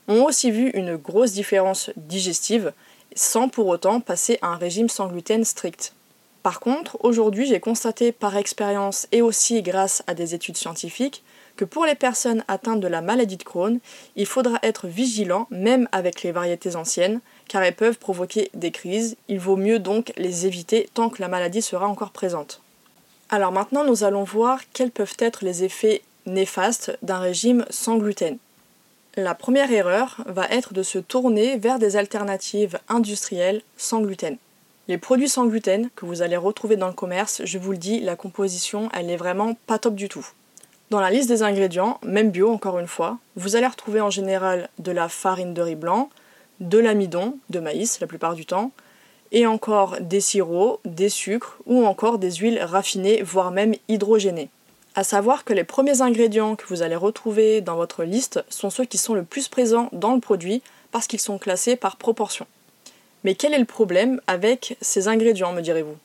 ont 0.08 0.26
aussi 0.26 0.52
vu 0.52 0.70
une 0.72 0.96
grosse 0.96 1.32
différence 1.32 1.92
digestive 1.96 2.74
sans 3.16 3.50
pour 3.50 3.68
autant 3.68 4.00
passer 4.00 4.40
à 4.42 4.48
un 4.48 4.58
régime 4.58 4.90
sans 4.90 5.08
gluten 5.08 5.44
strict. 5.44 5.94
Par 6.42 6.60
contre, 6.60 6.98
aujourd'hui, 7.00 7.46
j'ai 7.46 7.62
constaté 7.62 8.12
par 8.12 8.36
expérience 8.36 9.08
et 9.12 9.22
aussi 9.22 9.62
grâce 9.62 10.04
à 10.08 10.14
des 10.14 10.36
études 10.36 10.58
scientifiques 10.58 11.24
que 11.56 11.66
pour 11.66 11.86
les 11.86 11.96
personnes 11.96 12.44
atteintes 12.48 12.82
de 12.82 12.88
la 12.88 13.02
maladie 13.02 13.38
de 13.38 13.44
Crohn, 13.44 13.80
il 14.16 14.26
faudra 14.26 14.60
être 14.64 14.88
vigilant 14.88 15.48
même 15.52 15.88
avec 15.92 16.24
les 16.24 16.32
variétés 16.32 16.76
anciennes, 16.76 17.22
car 17.48 17.64
elles 17.64 17.76
peuvent 17.76 18.00
provoquer 18.00 18.50
des 18.54 18.72
crises. 18.72 19.16
Il 19.30 19.40
vaut 19.40 19.56
mieux 19.56 19.80
donc 19.80 20.12
les 20.18 20.46
éviter 20.46 20.90
tant 20.94 21.10
que 21.10 21.22
la 21.22 21.28
maladie 21.28 21.62
sera 21.62 21.88
encore 21.88 22.12
présente. 22.12 22.62
Alors 23.30 23.52
maintenant, 23.52 23.86
nous 23.86 24.04
allons 24.04 24.24
voir 24.24 24.60
quels 24.74 24.92
peuvent 24.92 25.16
être 25.20 25.46
les 25.46 25.64
effets 25.64 26.02
néfastes 26.26 26.98
d'un 27.04 27.20
régime 27.20 27.66
sans 27.70 27.98
gluten. 27.98 28.38
La 29.16 29.36
première 29.36 29.72
erreur 29.72 30.24
va 30.26 30.48
être 30.48 30.74
de 30.74 30.82
se 30.82 30.98
tourner 30.98 31.58
vers 31.58 31.78
des 31.78 31.98
alternatives 31.98 32.80
industrielles 32.90 33.62
sans 33.78 34.02
gluten. 34.02 34.38
Les 34.88 34.98
produits 34.98 35.30
sans 35.30 35.46
gluten 35.46 35.92
que 35.96 36.08
vous 36.08 36.24
allez 36.24 36.36
retrouver 36.36 36.78
dans 36.78 36.88
le 36.88 36.94
commerce, 36.94 37.44
je 37.46 37.60
vous 37.60 37.74
le 37.74 37.78
dis, 37.78 38.00
la 38.00 38.16
composition, 38.16 38.90
elle 38.92 39.06
n'est 39.06 39.16
vraiment 39.16 39.56
pas 39.68 39.78
top 39.78 39.94
du 39.94 40.10
tout. 40.10 40.28
Dans 40.90 41.00
la 41.00 41.12
liste 41.12 41.30
des 41.30 41.44
ingrédients, 41.44 42.00
même 42.04 42.32
bio 42.32 42.52
encore 42.52 42.80
une 42.80 42.88
fois, 42.88 43.20
vous 43.36 43.56
allez 43.56 43.68
retrouver 43.68 44.02
en 44.02 44.10
général 44.10 44.68
de 44.80 44.92
la 44.92 45.08
farine 45.10 45.54
de 45.54 45.62
riz 45.62 45.76
blanc, 45.76 46.10
de 46.60 46.80
l'amidon, 46.80 47.38
de 47.52 47.60
maïs 47.60 48.00
la 48.00 48.08
plupart 48.08 48.34
du 48.34 48.48
temps, 48.48 48.72
et 49.32 49.46
encore 49.46 49.98
des 50.02 50.22
sirops, 50.22 50.80
des 50.86 51.10
sucres 51.10 51.60
ou 51.68 51.86
encore 51.86 52.18
des 52.18 52.32
huiles 52.32 52.64
raffinées, 52.64 53.22
voire 53.22 53.52
même 53.52 53.76
hydrogénées. 53.90 54.50
À 54.96 55.04
savoir 55.04 55.44
que 55.44 55.54
les 55.54 55.64
premiers 55.64 56.02
ingrédients 56.02 56.56
que 56.56 56.68
vous 56.68 56.84
allez 56.84 56.96
retrouver 56.96 57.62
dans 57.62 57.76
votre 57.76 58.04
liste 58.04 58.44
sont 58.50 58.70
ceux 58.70 58.86
qui 58.86 59.00
sont 59.00 59.16
le 59.16 59.24
plus 59.24 59.48
présents 59.48 59.90
dans 59.92 60.14
le 60.14 60.20
produit 60.20 60.62
parce 60.92 61.08
qu'ils 61.08 61.20
sont 61.20 61.40
classés 61.40 61.76
par 61.76 61.98
proportion. 61.98 62.46
Mais 63.24 63.34
quel 63.34 63.56
est 63.56 63.60
le 63.60 63.66
problème 63.66 64.22
avec 64.28 64.78
ces 64.82 65.08
ingrédients, 65.08 65.52
me 65.52 65.62
direz-vous? 65.62 65.98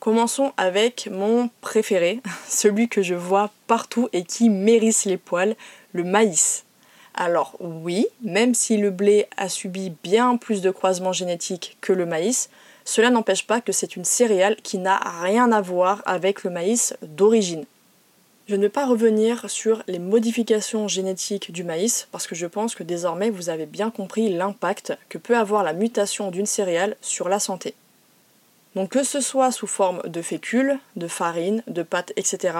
Commençons 0.00 0.52
avec 0.56 1.08
mon 1.10 1.50
préféré, 1.60 2.20
celui 2.48 2.88
que 2.88 3.00
je 3.00 3.14
vois 3.14 3.50
partout 3.68 4.08
et 4.12 4.24
qui 4.24 4.50
mérisse 4.50 5.04
les 5.04 5.18
poils, 5.18 5.54
le 5.92 6.02
maïs. 6.02 6.64
Alors 7.14 7.54
oui, 7.60 8.08
même 8.22 8.54
si 8.54 8.76
le 8.76 8.90
blé 8.90 9.26
a 9.36 9.48
subi 9.48 9.92
bien 10.02 10.36
plus 10.36 10.62
de 10.62 10.70
croisements 10.70 11.12
génétiques 11.12 11.78
que 11.80 11.92
le 11.92 12.06
maïs, 12.06 12.50
cela 12.84 13.10
n'empêche 13.10 13.46
pas 13.46 13.60
que 13.60 13.72
c'est 13.72 13.94
une 13.94 14.04
céréale 14.04 14.56
qui 14.56 14.78
n'a 14.78 14.98
rien 15.22 15.52
à 15.52 15.60
voir 15.60 16.02
avec 16.06 16.42
le 16.42 16.50
maïs 16.50 16.96
d'origine. 17.02 17.64
Je 18.48 18.54
ne 18.54 18.62
vais 18.62 18.68
pas 18.68 18.86
revenir 18.86 19.50
sur 19.50 19.82
les 19.88 19.98
modifications 19.98 20.86
génétiques 20.86 21.50
du 21.50 21.64
maïs 21.64 22.06
parce 22.12 22.28
que 22.28 22.36
je 22.36 22.46
pense 22.46 22.76
que 22.76 22.84
désormais 22.84 23.28
vous 23.28 23.48
avez 23.48 23.66
bien 23.66 23.90
compris 23.90 24.28
l'impact 24.28 24.96
que 25.08 25.18
peut 25.18 25.36
avoir 25.36 25.64
la 25.64 25.72
mutation 25.72 26.30
d'une 26.30 26.46
céréale 26.46 26.96
sur 27.00 27.28
la 27.28 27.40
santé. 27.40 27.74
Donc 28.76 28.90
que 28.90 29.02
ce 29.02 29.20
soit 29.20 29.50
sous 29.50 29.66
forme 29.66 30.00
de 30.04 30.22
fécule, 30.22 30.78
de 30.94 31.08
farine, 31.08 31.64
de 31.66 31.82
pâte, 31.82 32.12
etc., 32.14 32.56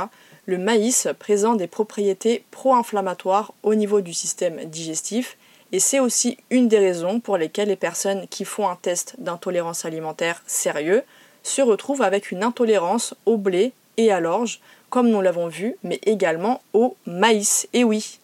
le 0.46 0.58
maïs 0.58 1.06
présente 1.20 1.58
des 1.58 1.68
propriétés 1.68 2.44
pro-inflammatoires 2.50 3.52
au 3.62 3.76
niveau 3.76 4.00
du 4.00 4.12
système 4.12 4.64
digestif 4.64 5.36
et 5.70 5.78
c'est 5.78 6.00
aussi 6.00 6.36
une 6.50 6.66
des 6.66 6.78
raisons 6.80 7.20
pour 7.20 7.36
lesquelles 7.36 7.68
les 7.68 7.76
personnes 7.76 8.26
qui 8.26 8.44
font 8.44 8.68
un 8.68 8.76
test 8.76 9.14
d'intolérance 9.18 9.84
alimentaire 9.84 10.42
sérieux 10.48 11.04
se 11.44 11.62
retrouvent 11.62 12.02
avec 12.02 12.32
une 12.32 12.42
intolérance 12.42 13.14
au 13.24 13.36
blé 13.36 13.72
et 13.96 14.10
à 14.10 14.18
l'orge 14.18 14.60
comme 14.96 15.10
nous 15.10 15.20
l'avons 15.20 15.48
vu, 15.48 15.76
mais 15.82 16.00
également 16.06 16.62
au 16.72 16.96
maïs, 17.04 17.68
et 17.74 17.84
oui. 17.84 18.18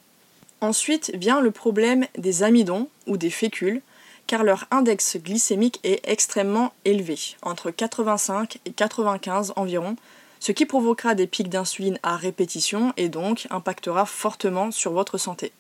Ensuite 0.63 1.13
vient 1.15 1.43
le 1.43 1.51
problème 1.51 2.07
des 2.17 2.45
amidons 2.45 2.89
ou 3.07 3.19
des 3.19 3.29
fécules, 3.29 3.83
car 4.27 4.43
leur 4.43 4.65
index 4.71 5.19
glycémique 5.19 5.81
est 5.85 6.01
extrêmement 6.09 6.73
élevé, 6.87 7.19
entre 7.43 7.71
85 7.71 8.59
et 8.65 8.71
95 8.73 9.53
environ, 9.57 9.97
ce 10.41 10.51
qui 10.51 10.65
provoquera 10.65 11.15
des 11.15 11.27
pics 11.27 11.51
d'insuline 11.51 11.99
à 12.03 12.17
répétition 12.17 12.95
et 12.97 13.11
donc 13.11 13.47
impactera 13.51 14.07
fortement 14.07 14.71
sur 14.71 14.93
votre 14.93 15.19
santé. 15.19 15.53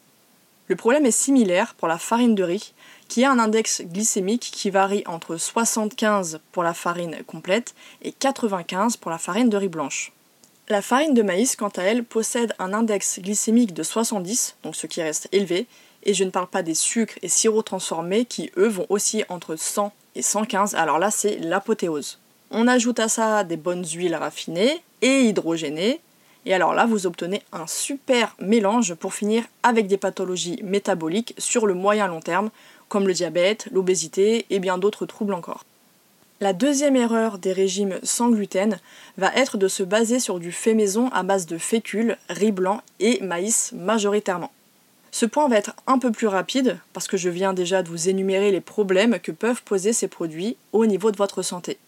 Le 0.68 0.76
problème 0.76 1.04
est 1.04 1.10
similaire 1.10 1.74
pour 1.74 1.88
la 1.88 1.98
farine 1.98 2.34
de 2.34 2.42
riz, 2.42 2.72
qui 3.08 3.22
a 3.26 3.30
un 3.30 3.38
index 3.38 3.82
glycémique 3.82 4.50
qui 4.50 4.70
varie 4.70 5.02
entre 5.04 5.36
75 5.36 6.40
pour 6.52 6.62
la 6.62 6.72
farine 6.72 7.18
complète 7.26 7.74
et 8.00 8.12
95 8.12 8.96
pour 8.96 9.10
la 9.10 9.18
farine 9.18 9.50
de 9.50 9.58
riz 9.58 9.68
blanche. 9.68 10.10
La 10.72 10.80
farine 10.80 11.12
de 11.12 11.20
maïs, 11.20 11.54
quant 11.54 11.68
à 11.76 11.82
elle, 11.82 12.02
possède 12.02 12.54
un 12.58 12.72
index 12.72 13.20
glycémique 13.20 13.74
de 13.74 13.82
70, 13.82 14.56
donc 14.62 14.74
ce 14.74 14.86
qui 14.86 15.02
reste 15.02 15.28
élevé, 15.30 15.66
et 16.02 16.14
je 16.14 16.24
ne 16.24 16.30
parle 16.30 16.46
pas 16.46 16.62
des 16.62 16.72
sucres 16.72 17.18
et 17.20 17.28
sirops 17.28 17.66
transformés 17.66 18.24
qui, 18.24 18.50
eux, 18.56 18.68
vont 18.68 18.86
aussi 18.88 19.22
entre 19.28 19.56
100 19.56 19.92
et 20.14 20.22
115, 20.22 20.74
alors 20.74 20.98
là, 20.98 21.10
c'est 21.10 21.36
l'apothéose. 21.40 22.20
On 22.50 22.66
ajoute 22.68 23.00
à 23.00 23.10
ça 23.10 23.44
des 23.44 23.58
bonnes 23.58 23.84
huiles 23.84 24.14
raffinées 24.14 24.82
et 25.02 25.24
hydrogénées, 25.24 26.00
et 26.46 26.54
alors 26.54 26.72
là, 26.72 26.86
vous 26.86 27.06
obtenez 27.06 27.42
un 27.52 27.66
super 27.66 28.34
mélange 28.40 28.94
pour 28.94 29.12
finir 29.12 29.44
avec 29.62 29.88
des 29.88 29.98
pathologies 29.98 30.58
métaboliques 30.64 31.34
sur 31.36 31.66
le 31.66 31.74
moyen 31.74 32.06
long 32.06 32.20
terme, 32.20 32.48
comme 32.88 33.06
le 33.06 33.12
diabète, 33.12 33.68
l'obésité 33.72 34.46
et 34.48 34.58
bien 34.58 34.78
d'autres 34.78 35.04
troubles 35.04 35.34
encore. 35.34 35.66
La 36.42 36.52
deuxième 36.52 36.96
erreur 36.96 37.38
des 37.38 37.52
régimes 37.52 38.00
sans 38.02 38.30
gluten 38.30 38.80
va 39.16 39.32
être 39.36 39.58
de 39.58 39.68
se 39.68 39.84
baser 39.84 40.18
sur 40.18 40.40
du 40.40 40.50
fait 40.50 40.74
maison 40.74 41.08
à 41.10 41.22
base 41.22 41.46
de 41.46 41.56
fécule, 41.56 42.18
riz 42.28 42.50
blanc 42.50 42.82
et 42.98 43.20
maïs 43.22 43.70
majoritairement. 43.70 44.50
Ce 45.12 45.24
point 45.24 45.46
va 45.46 45.56
être 45.56 45.76
un 45.86 46.00
peu 46.00 46.10
plus 46.10 46.26
rapide 46.26 46.80
parce 46.94 47.06
que 47.06 47.16
je 47.16 47.28
viens 47.28 47.52
déjà 47.52 47.84
de 47.84 47.88
vous 47.88 48.08
énumérer 48.08 48.50
les 48.50 48.60
problèmes 48.60 49.20
que 49.20 49.30
peuvent 49.30 49.62
poser 49.62 49.92
ces 49.92 50.08
produits 50.08 50.56
au 50.72 50.84
niveau 50.84 51.12
de 51.12 51.16
votre 51.16 51.42
santé. 51.42 51.78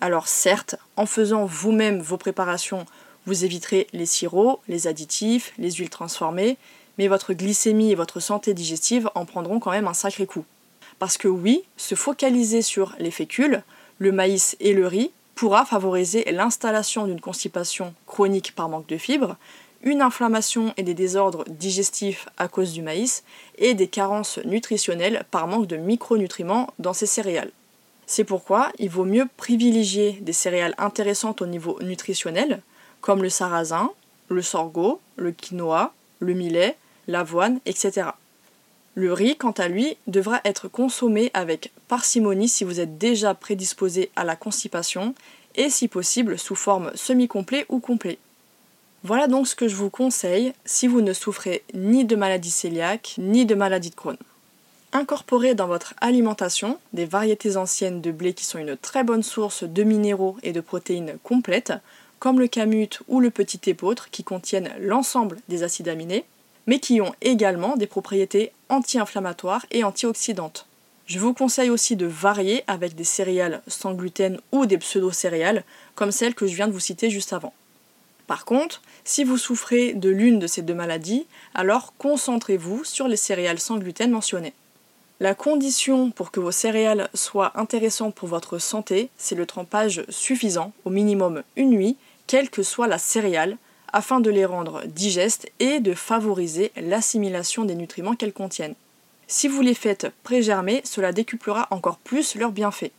Alors 0.00 0.26
certes, 0.26 0.74
en 0.96 1.06
faisant 1.06 1.44
vous-même 1.44 2.00
vos 2.00 2.16
préparations, 2.16 2.86
vous 3.26 3.44
éviterez 3.44 3.86
les 3.92 4.06
sirops, 4.06 4.60
les 4.66 4.88
additifs, 4.88 5.52
les 5.56 5.70
huiles 5.70 5.88
transformées, 5.88 6.56
mais 6.98 7.06
votre 7.06 7.32
glycémie 7.32 7.92
et 7.92 7.94
votre 7.94 8.18
santé 8.18 8.54
digestive 8.54 9.08
en 9.14 9.24
prendront 9.24 9.60
quand 9.60 9.70
même 9.70 9.86
un 9.86 9.94
sacré 9.94 10.26
coup. 10.26 10.44
Parce 10.98 11.16
que 11.16 11.28
oui, 11.28 11.62
se 11.76 11.94
focaliser 11.94 12.60
sur 12.60 12.96
les 12.98 13.12
fécules, 13.12 13.62
le 14.00 14.12
maïs 14.12 14.56
et 14.58 14.72
le 14.72 14.86
riz 14.86 15.12
pourra 15.36 15.64
favoriser 15.64 16.24
l'installation 16.32 17.06
d'une 17.06 17.20
constipation 17.20 17.94
chronique 18.06 18.54
par 18.56 18.68
manque 18.68 18.88
de 18.88 18.98
fibres, 18.98 19.36
une 19.82 20.02
inflammation 20.02 20.74
et 20.76 20.82
des 20.82 20.94
désordres 20.94 21.44
digestifs 21.48 22.28
à 22.36 22.48
cause 22.48 22.72
du 22.72 22.82
maïs 22.82 23.22
et 23.58 23.74
des 23.74 23.86
carences 23.86 24.38
nutritionnelles 24.44 25.24
par 25.30 25.46
manque 25.46 25.66
de 25.66 25.76
micronutriments 25.76 26.72
dans 26.78 26.92
ces 26.92 27.06
céréales. 27.06 27.52
C'est 28.06 28.24
pourquoi 28.24 28.72
il 28.78 28.90
vaut 28.90 29.04
mieux 29.04 29.28
privilégier 29.36 30.18
des 30.22 30.32
céréales 30.32 30.74
intéressantes 30.78 31.42
au 31.42 31.46
niveau 31.46 31.78
nutritionnel, 31.82 32.60
comme 33.00 33.22
le 33.22 33.28
sarrasin, 33.28 33.90
le 34.28 34.42
sorgho, 34.42 35.00
le 35.16 35.32
quinoa, 35.32 35.92
le 36.20 36.34
millet, 36.34 36.76
l'avoine, 37.06 37.60
etc. 37.66 38.08
Le 38.94 39.12
riz, 39.12 39.36
quant 39.36 39.52
à 39.52 39.68
lui, 39.68 39.96
devra 40.08 40.40
être 40.44 40.68
consommé 40.68 41.30
avec 41.32 41.72
parcimonie 41.86 42.48
si 42.48 42.64
vous 42.64 42.80
êtes 42.80 42.98
déjà 42.98 43.34
prédisposé 43.34 44.10
à 44.16 44.24
la 44.24 44.36
constipation 44.36 45.14
et 45.54 45.70
si 45.70 45.86
possible 45.86 46.38
sous 46.38 46.56
forme 46.56 46.90
semi-complet 46.94 47.66
ou 47.68 47.78
complet. 47.78 48.18
Voilà 49.02 49.28
donc 49.28 49.46
ce 49.46 49.54
que 49.54 49.68
je 49.68 49.76
vous 49.76 49.90
conseille 49.90 50.52
si 50.64 50.86
vous 50.86 51.00
ne 51.00 51.12
souffrez 51.12 51.62
ni 51.72 52.04
de 52.04 52.16
maladie 52.16 52.52
cœliaque 52.52 53.14
ni 53.18 53.46
de 53.46 53.54
maladie 53.54 53.90
de 53.90 53.94
Crohn. 53.94 54.16
Incorporez 54.92 55.54
dans 55.54 55.68
votre 55.68 55.94
alimentation 56.00 56.78
des 56.92 57.04
variétés 57.04 57.56
anciennes 57.56 58.00
de 58.00 58.10
blé 58.10 58.34
qui 58.34 58.44
sont 58.44 58.58
une 58.58 58.76
très 58.76 59.04
bonne 59.04 59.22
source 59.22 59.62
de 59.62 59.82
minéraux 59.84 60.36
et 60.42 60.52
de 60.52 60.60
protéines 60.60 61.16
complètes, 61.22 61.72
comme 62.18 62.40
le 62.40 62.48
camut 62.48 63.00
ou 63.06 63.20
le 63.20 63.30
petit 63.30 63.70
épeautre 63.70 64.10
qui 64.10 64.24
contiennent 64.24 64.70
l'ensemble 64.80 65.38
des 65.48 65.62
acides 65.62 65.88
aminés, 65.88 66.24
mais 66.66 66.80
qui 66.80 67.00
ont 67.00 67.14
également 67.22 67.76
des 67.76 67.86
propriétés 67.86 68.52
anti-inflammatoires 68.70 69.66
et 69.70 69.84
antioxydantes. 69.84 70.66
Je 71.06 71.18
vous 71.18 71.34
conseille 71.34 71.70
aussi 71.70 71.96
de 71.96 72.06
varier 72.06 72.62
avec 72.66 72.94
des 72.94 73.04
céréales 73.04 73.62
sans 73.66 73.94
gluten 73.94 74.40
ou 74.52 74.66
des 74.66 74.78
pseudo-céréales, 74.78 75.64
comme 75.94 76.12
celles 76.12 76.34
que 76.34 76.46
je 76.46 76.54
viens 76.54 76.68
de 76.68 76.72
vous 76.72 76.80
citer 76.80 77.10
juste 77.10 77.32
avant. 77.32 77.52
Par 78.28 78.44
contre, 78.44 78.80
si 79.02 79.24
vous 79.24 79.38
souffrez 79.38 79.92
de 79.92 80.08
l'une 80.08 80.38
de 80.38 80.46
ces 80.46 80.62
deux 80.62 80.74
maladies, 80.74 81.26
alors 81.52 81.94
concentrez-vous 81.98 82.84
sur 82.84 83.08
les 83.08 83.16
céréales 83.16 83.58
sans 83.58 83.78
gluten 83.78 84.12
mentionnées. 84.12 84.54
La 85.18 85.34
condition 85.34 86.12
pour 86.12 86.30
que 86.30 86.38
vos 86.38 86.52
céréales 86.52 87.10
soient 87.12 87.58
intéressantes 87.58 88.14
pour 88.14 88.28
votre 88.28 88.58
santé, 88.58 89.10
c'est 89.18 89.34
le 89.34 89.46
trempage 89.46 90.04
suffisant, 90.08 90.72
au 90.84 90.90
minimum 90.90 91.42
une 91.56 91.70
nuit, 91.70 91.96
quelle 92.28 92.50
que 92.50 92.62
soit 92.62 92.86
la 92.86 92.98
céréale, 92.98 93.56
afin 93.92 94.20
de 94.20 94.30
les 94.30 94.44
rendre 94.44 94.82
digestes 94.86 95.50
et 95.60 95.80
de 95.80 95.94
favoriser 95.94 96.72
l'assimilation 96.76 97.64
des 97.64 97.74
nutriments 97.74 98.14
qu'elles 98.14 98.32
contiennent. 98.32 98.74
Si 99.26 99.46
vous 99.46 99.62
les 99.62 99.74
faites 99.74 100.08
pré-germer, 100.24 100.80
cela 100.84 101.12
décuplera 101.12 101.68
encore 101.70 101.98
plus 101.98 102.34
leurs 102.34 102.52
bienfaits. 102.52 102.90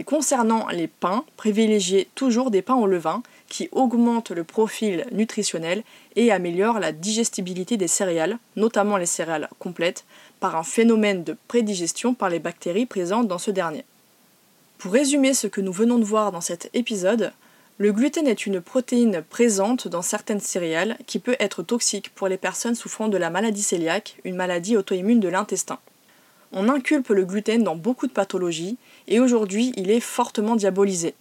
Et 0.00 0.04
concernant 0.04 0.68
les 0.68 0.86
pains, 0.86 1.24
privilégiez 1.36 2.08
toujours 2.14 2.50
des 2.50 2.62
pains 2.62 2.76
au 2.76 2.86
levain 2.86 3.22
qui 3.48 3.68
augmentent 3.72 4.30
le 4.30 4.44
profil 4.44 5.06
nutritionnel 5.12 5.82
et 6.14 6.30
améliorent 6.30 6.78
la 6.78 6.92
digestibilité 6.92 7.76
des 7.76 7.88
céréales, 7.88 8.38
notamment 8.56 8.96
les 8.96 9.06
céréales 9.06 9.48
complètes, 9.58 10.04
par 10.40 10.56
un 10.56 10.62
phénomène 10.62 11.24
de 11.24 11.36
prédigestion 11.48 12.14
par 12.14 12.28
les 12.28 12.38
bactéries 12.38 12.86
présentes 12.86 13.26
dans 13.26 13.38
ce 13.38 13.50
dernier. 13.50 13.84
Pour 14.78 14.92
résumer 14.92 15.34
ce 15.34 15.48
que 15.48 15.60
nous 15.60 15.72
venons 15.72 15.98
de 15.98 16.04
voir 16.04 16.30
dans 16.30 16.40
cet 16.40 16.70
épisode, 16.74 17.32
le 17.80 17.92
gluten 17.92 18.26
est 18.26 18.44
une 18.44 18.60
protéine 18.60 19.22
présente 19.22 19.86
dans 19.86 20.02
certaines 20.02 20.40
céréales 20.40 20.98
qui 21.06 21.20
peut 21.20 21.36
être 21.38 21.62
toxique 21.62 22.12
pour 22.12 22.26
les 22.26 22.36
personnes 22.36 22.74
souffrant 22.74 23.06
de 23.06 23.16
la 23.16 23.30
maladie 23.30 23.64
cœliaque, 23.64 24.16
une 24.24 24.34
maladie 24.34 24.76
auto-immune 24.76 25.20
de 25.20 25.28
l'intestin. 25.28 25.78
On 26.50 26.68
inculpe 26.68 27.10
le 27.10 27.24
gluten 27.24 27.62
dans 27.62 27.76
beaucoup 27.76 28.08
de 28.08 28.12
pathologies 28.12 28.78
et 29.06 29.20
aujourd'hui 29.20 29.72
il 29.76 29.92
est 29.92 30.00
fortement 30.00 30.56
diabolisé. 30.56 31.14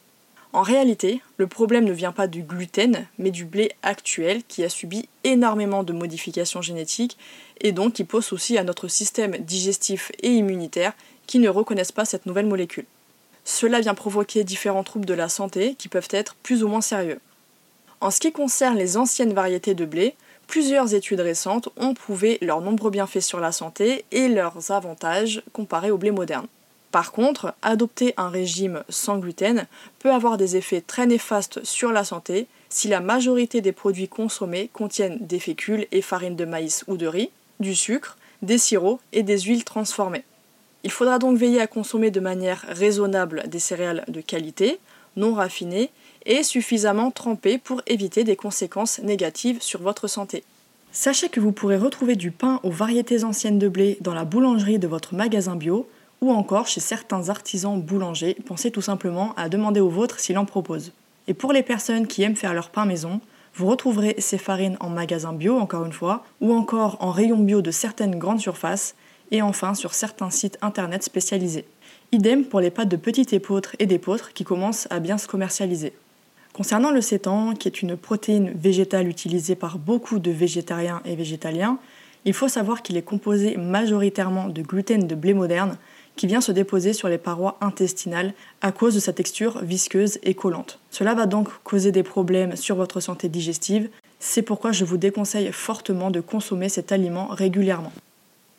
En 0.51 0.63
réalité, 0.63 1.21
le 1.37 1.45
problème 1.45 1.83
ne 1.83 1.91
vient 1.91 2.11
pas 2.11 2.25
du 2.25 2.41
gluten, 2.41 3.05
mais 3.19 3.29
du 3.29 3.45
blé 3.45 3.73
actuel 3.83 4.41
qui 4.47 4.63
a 4.63 4.69
subi 4.69 5.07
énormément 5.23 5.83
de 5.83 5.93
modifications 5.93 6.63
génétiques 6.63 7.19
et 7.61 7.71
donc 7.71 7.93
qui 7.93 8.03
pose 8.03 8.33
aussi 8.33 8.57
à 8.57 8.63
notre 8.63 8.87
système 8.87 9.37
digestif 9.37 10.11
et 10.23 10.31
immunitaire 10.31 10.93
qui 11.27 11.37
ne 11.37 11.49
reconnaissent 11.49 11.91
pas 11.91 12.05
cette 12.05 12.25
nouvelle 12.25 12.47
molécule. 12.47 12.85
Cela 13.49 13.79
vient 13.79 13.93
provoquer 13.95 14.43
différents 14.43 14.83
troubles 14.83 15.05
de 15.05 15.13
la 15.13 15.29
santé 15.29 15.75
qui 15.75 15.87
peuvent 15.87 16.09
être 16.11 16.35
plus 16.35 16.65
ou 16.65 16.67
moins 16.67 16.81
sérieux. 16.81 17.21
En 18.01 18.11
ce 18.11 18.19
qui 18.19 18.33
concerne 18.33 18.77
les 18.77 18.97
anciennes 18.97 19.33
variétés 19.33 19.73
de 19.73 19.85
blé, 19.85 20.15
plusieurs 20.47 20.93
études 20.93 21.21
récentes 21.21 21.69
ont 21.77 21.93
prouvé 21.93 22.39
leurs 22.41 22.59
nombreux 22.59 22.91
bienfaits 22.91 23.21
sur 23.21 23.39
la 23.39 23.53
santé 23.53 24.03
et 24.11 24.27
leurs 24.27 24.71
avantages 24.71 25.41
comparés 25.53 25.91
au 25.91 25.97
blé 25.97 26.11
moderne. 26.11 26.47
Par 26.91 27.13
contre, 27.13 27.53
adopter 27.61 28.13
un 28.17 28.27
régime 28.27 28.83
sans 28.89 29.17
gluten 29.17 29.65
peut 29.99 30.11
avoir 30.11 30.37
des 30.37 30.57
effets 30.57 30.81
très 30.81 31.05
néfastes 31.05 31.63
sur 31.63 31.93
la 31.93 32.03
santé 32.03 32.47
si 32.67 32.89
la 32.89 32.99
majorité 32.99 33.61
des 33.61 33.71
produits 33.71 34.09
consommés 34.09 34.69
contiennent 34.73 35.19
des 35.21 35.39
fécules 35.39 35.87
et 35.93 36.01
farines 36.01 36.35
de 36.35 36.43
maïs 36.43 36.83
ou 36.87 36.97
de 36.97 37.07
riz, 37.07 37.29
du 37.61 37.75
sucre, 37.75 38.17
des 38.41 38.57
sirops 38.57 38.99
et 39.13 39.23
des 39.23 39.39
huiles 39.39 39.63
transformées. 39.63 40.25
Il 40.83 40.91
faudra 40.91 41.19
donc 41.19 41.37
veiller 41.37 41.61
à 41.61 41.67
consommer 41.67 42.11
de 42.11 42.19
manière 42.19 42.65
raisonnable 42.69 43.43
des 43.47 43.59
céréales 43.59 44.05
de 44.07 44.21
qualité, 44.21 44.79
non 45.15 45.33
raffinées 45.33 45.89
et 46.25 46.43
suffisamment 46.43 47.11
trempées 47.11 47.57
pour 47.57 47.81
éviter 47.87 48.23
des 48.23 48.35
conséquences 48.35 48.99
négatives 48.99 49.61
sur 49.61 49.81
votre 49.81 50.07
santé. 50.07 50.43
Sachez 50.91 51.29
que 51.29 51.39
vous 51.39 51.51
pourrez 51.51 51.77
retrouver 51.77 52.15
du 52.15 52.31
pain 52.31 52.59
aux 52.63 52.71
variétés 52.71 53.23
anciennes 53.23 53.59
de 53.59 53.67
blé 53.67 53.97
dans 54.01 54.13
la 54.13 54.25
boulangerie 54.25 54.79
de 54.79 54.87
votre 54.87 55.13
magasin 55.13 55.55
bio 55.55 55.87
ou 56.21 56.31
encore 56.31 56.67
chez 56.67 56.79
certains 56.79 57.29
artisans 57.29 57.79
boulangers. 57.79 58.35
Pensez 58.45 58.71
tout 58.71 58.81
simplement 58.81 59.33
à 59.35 59.49
demander 59.49 59.79
au 59.79 59.89
vôtre 59.89 60.19
s'il 60.19 60.37
en 60.37 60.45
propose. 60.45 60.91
Et 61.27 61.33
pour 61.33 61.53
les 61.53 61.63
personnes 61.63 62.07
qui 62.07 62.23
aiment 62.23 62.35
faire 62.35 62.53
leur 62.53 62.69
pain 62.69 62.85
maison, 62.85 63.19
vous 63.53 63.67
retrouverez 63.67 64.15
ces 64.19 64.37
farines 64.37 64.77
en 64.79 64.89
magasin 64.89 65.33
bio, 65.33 65.57
encore 65.57 65.85
une 65.85 65.93
fois, 65.93 66.23
ou 66.41 66.53
encore 66.53 66.97
en 66.99 67.11
rayon 67.11 67.37
bio 67.37 67.61
de 67.61 67.71
certaines 67.71 68.17
grandes 68.17 68.39
surfaces, 68.39 68.95
et 69.31 69.41
enfin 69.41 69.73
sur 69.73 69.93
certains 69.93 70.29
sites 70.29 70.57
internet 70.61 71.03
spécialisés. 71.03 71.65
Idem 72.11 72.45
pour 72.45 72.59
les 72.59 72.71
pâtes 72.71 72.89
de 72.89 72.95
petite 72.95 73.33
épeautre 73.33 73.75
et 73.79 73.85
d'épeautre 73.85 74.33
qui 74.33 74.43
commencent 74.43 74.87
à 74.89 74.99
bien 74.99 75.17
se 75.17 75.27
commercialiser. 75.27 75.93
Concernant 76.53 76.91
le 76.91 77.01
sétan, 77.01 77.53
qui 77.53 77.67
est 77.67 77.81
une 77.81 77.97
protéine 77.97 78.51
végétale 78.55 79.07
utilisée 79.07 79.55
par 79.55 79.77
beaucoup 79.77 80.17
de 80.19 80.31
végétariens 80.31 81.01
et 81.05 81.15
végétaliens, 81.15 81.77
il 82.25 82.33
faut 82.33 82.47
savoir 82.47 82.81
qu'il 82.81 82.97
est 82.97 83.03
composé 83.03 83.57
majoritairement 83.57 84.47
de 84.47 84.61
gluten 84.61 85.05
de 85.05 85.15
blé 85.15 85.33
moderne 85.33 85.77
qui 86.15 86.27
vient 86.27 86.41
se 86.41 86.51
déposer 86.51 86.93
sur 86.93 87.09
les 87.09 87.17
parois 87.17 87.57
intestinales 87.61 88.33
à 88.61 88.71
cause 88.71 88.95
de 88.95 88.99
sa 88.99 89.13
texture 89.13 89.63
visqueuse 89.63 90.17
et 90.23 90.33
collante. 90.33 90.79
Cela 90.89 91.13
va 91.13 91.25
donc 91.25 91.47
causer 91.63 91.91
des 91.91 92.03
problèmes 92.03 92.55
sur 92.55 92.75
votre 92.75 92.99
santé 92.99 93.29
digestive, 93.29 93.89
c'est 94.19 94.41
pourquoi 94.41 94.71
je 94.71 94.83
vous 94.83 94.97
déconseille 94.97 95.51
fortement 95.51 96.09
de 96.09 96.21
consommer 96.21 96.69
cet 96.69 96.91
aliment 96.91 97.27
régulièrement. 97.27 97.91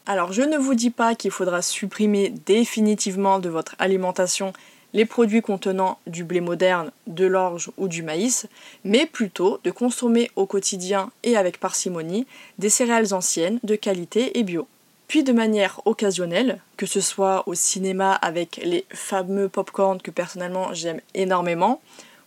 Alors 0.08 0.32
je 0.32 0.40
ne 0.40 0.56
vous 0.56 0.74
dis 0.74 0.88
pas 0.88 1.14
qu'il 1.14 1.30
faudra 1.30 1.60
supprimer 1.60 2.30
définitivement 2.46 3.40
de 3.40 3.50
votre 3.50 3.76
alimentation 3.78 4.54
les 4.94 5.04
produits 5.04 5.42
contenant 5.42 5.98
du 6.06 6.24
blé 6.24 6.40
moderne, 6.40 6.92
de 7.06 7.26
l'orge 7.26 7.70
ou 7.76 7.88
du 7.88 8.02
maïs, 8.02 8.46
mais 8.84 9.04
plutôt 9.04 9.60
de 9.64 9.70
consommer 9.70 10.30
au 10.34 10.46
quotidien 10.46 11.10
et 11.24 11.36
avec 11.36 11.60
parcimonie 11.60 12.26
des 12.56 12.70
céréales 12.70 13.12
anciennes 13.12 13.60
de 13.64 13.76
qualité 13.76 14.38
et 14.38 14.44
bio. 14.44 14.66
Puis 15.08 15.24
de 15.24 15.32
manière 15.34 15.82
occasionnelle, 15.84 16.62
que 16.78 16.86
ce 16.86 17.02
soit 17.02 17.46
au 17.46 17.52
cinéma 17.52 18.14
avec 18.14 18.62
les 18.64 18.86
fameux 18.88 19.50
pop-corn 19.50 20.00
que 20.00 20.10
personnellement 20.10 20.72
j'aime 20.72 21.02
énormément, 21.12 21.82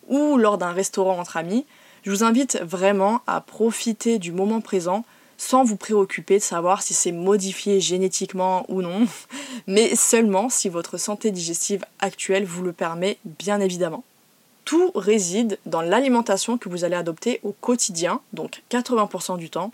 ou 0.07 0.37
lors 0.37 0.59
d'un 0.59 0.71
restaurant 0.71 1.17
entre 1.17 1.37
amis, 1.37 1.65
je 2.03 2.11
vous 2.11 2.23
invite 2.23 2.61
vraiment 2.61 3.21
à 3.25 3.41
profiter 3.41 4.19
du 4.19 4.31
moment 4.31 4.61
présent 4.61 5.03
sans 5.41 5.63
vous 5.63 5.75
préoccuper 5.75 6.37
de 6.37 6.43
savoir 6.43 6.83
si 6.83 6.93
c'est 6.93 7.11
modifié 7.11 7.79
génétiquement 7.79 8.63
ou 8.67 8.83
non, 8.83 9.07
mais 9.67 9.95
seulement 9.95 10.49
si 10.49 10.69
votre 10.69 10.97
santé 10.97 11.31
digestive 11.31 11.83
actuelle 11.99 12.45
vous 12.45 12.61
le 12.61 12.73
permet, 12.73 13.17
bien 13.25 13.59
évidemment. 13.59 14.03
Tout 14.65 14.91
réside 14.93 15.57
dans 15.65 15.81
l'alimentation 15.81 16.59
que 16.59 16.69
vous 16.69 16.83
allez 16.83 16.95
adopter 16.95 17.39
au 17.41 17.53
quotidien, 17.53 18.21
donc 18.33 18.61
80% 18.69 19.39
du 19.39 19.49
temps, 19.49 19.71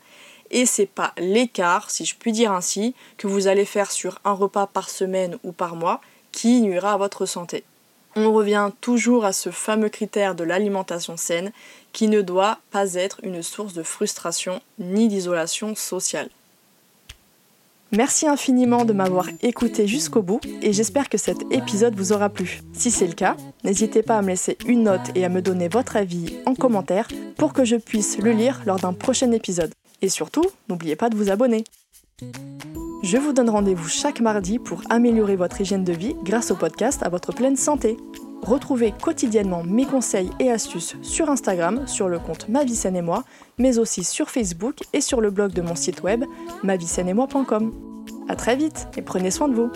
et 0.52 0.66
c'est 0.66 0.86
pas 0.86 1.12
l'écart, 1.18 1.92
si 1.92 2.06
je 2.06 2.16
puis 2.16 2.32
dire 2.32 2.54
ainsi, 2.54 2.96
que 3.18 3.28
vous 3.28 3.48
allez 3.48 3.66
faire 3.66 3.92
sur 3.92 4.20
un 4.24 4.32
repas 4.32 4.68
par 4.68 4.90
semaine 4.90 5.38
ou 5.44 5.52
par 5.52 5.76
mois 5.76 6.00
qui 6.32 6.62
nuira 6.62 6.94
à 6.94 6.98
votre 6.98 7.26
santé. 7.26 7.66
On 8.16 8.32
revient 8.32 8.72
toujours 8.80 9.26
à 9.26 9.34
ce 9.34 9.52
fameux 9.52 9.90
critère 9.90 10.34
de 10.34 10.46
l'alimentation 10.46 11.18
saine 11.18 11.52
qui 11.98 12.08
ne 12.08 12.22
doit 12.22 12.60
pas 12.70 12.94
être 12.94 13.20
une 13.24 13.42
source 13.42 13.74
de 13.74 13.82
frustration 13.82 14.62
ni 14.78 15.08
d'isolation 15.08 15.74
sociale. 15.74 16.30
Merci 17.92 18.28
infiniment 18.28 18.86
de 18.86 18.94
m'avoir 18.94 19.26
écouté 19.42 19.88
jusqu'au 19.88 20.22
bout 20.22 20.40
et 20.62 20.74
j'espère 20.74 21.10
que 21.10 21.18
cet 21.18 21.52
épisode 21.52 21.96
vous 21.96 22.14
aura 22.14 22.30
plu. 22.30 22.62
Si 22.72 22.92
c'est 22.92 23.08
le 23.08 23.14
cas, 23.14 23.36
n'hésitez 23.64 24.04
pas 24.04 24.20
à 24.20 24.22
me 24.22 24.28
laisser 24.28 24.60
une 24.68 24.84
note 24.84 25.10
et 25.16 25.26
à 25.26 25.30
me 25.30 25.42
donner 25.42 25.70
votre 25.70 25.98
avis 25.98 26.36
en 26.46 26.54
commentaire 26.54 27.08
pour 27.36 27.52
que 27.52 27.66
je 27.66 27.78
puisse 27.78 28.20
le 28.20 28.32
lire 28.32 28.62
lors 28.68 28.78
d'un 28.78 28.94
prochain 28.94 29.32
épisode. 29.32 29.74
Et 30.04 30.10
surtout, 30.10 30.46
n'oubliez 30.70 30.96
pas 30.96 31.10
de 31.10 31.18
vous 31.18 31.32
abonner. 31.32 31.64
Je 33.02 33.18
vous 33.18 33.34
donne 33.34 33.50
rendez-vous 33.50 33.90
chaque 33.90 34.20
mardi 34.20 34.60
pour 34.60 34.84
améliorer 34.92 35.36
votre 35.36 35.62
hygiène 35.62 35.84
de 35.84 35.94
vie 35.94 36.16
grâce 36.22 36.52
au 36.52 36.56
podcast 36.56 37.02
à 37.02 37.10
votre 37.10 37.34
pleine 37.34 37.58
santé. 37.58 37.98
Retrouvez 38.42 38.94
quotidiennement 38.94 39.64
mes 39.64 39.86
conseils 39.86 40.30
et 40.40 40.52
astuces 40.52 40.96
sur 41.02 41.30
Instagram, 41.30 41.88
sur 41.88 42.08
le 42.08 42.20
compte 42.20 42.48
Ma 42.50 42.64
vie 42.64 42.76
et 42.96 43.02
moi, 43.02 43.24
mais 43.58 43.78
aussi 43.80 44.04
sur 44.04 44.30
Facebook 44.30 44.80
et 44.94 45.02
sur 45.02 45.22
le 45.22 45.32
blog 45.32 45.52
de 45.52 45.62
mon 45.62 45.76
site 45.76 46.04
web 46.04 46.24
moi.com. 47.14 47.74
A 48.30 48.36
très 48.36 48.56
vite 48.56 48.88
et 48.98 49.02
prenez 49.02 49.32
soin 49.32 49.48
de 49.48 49.56
vous. 49.56 49.70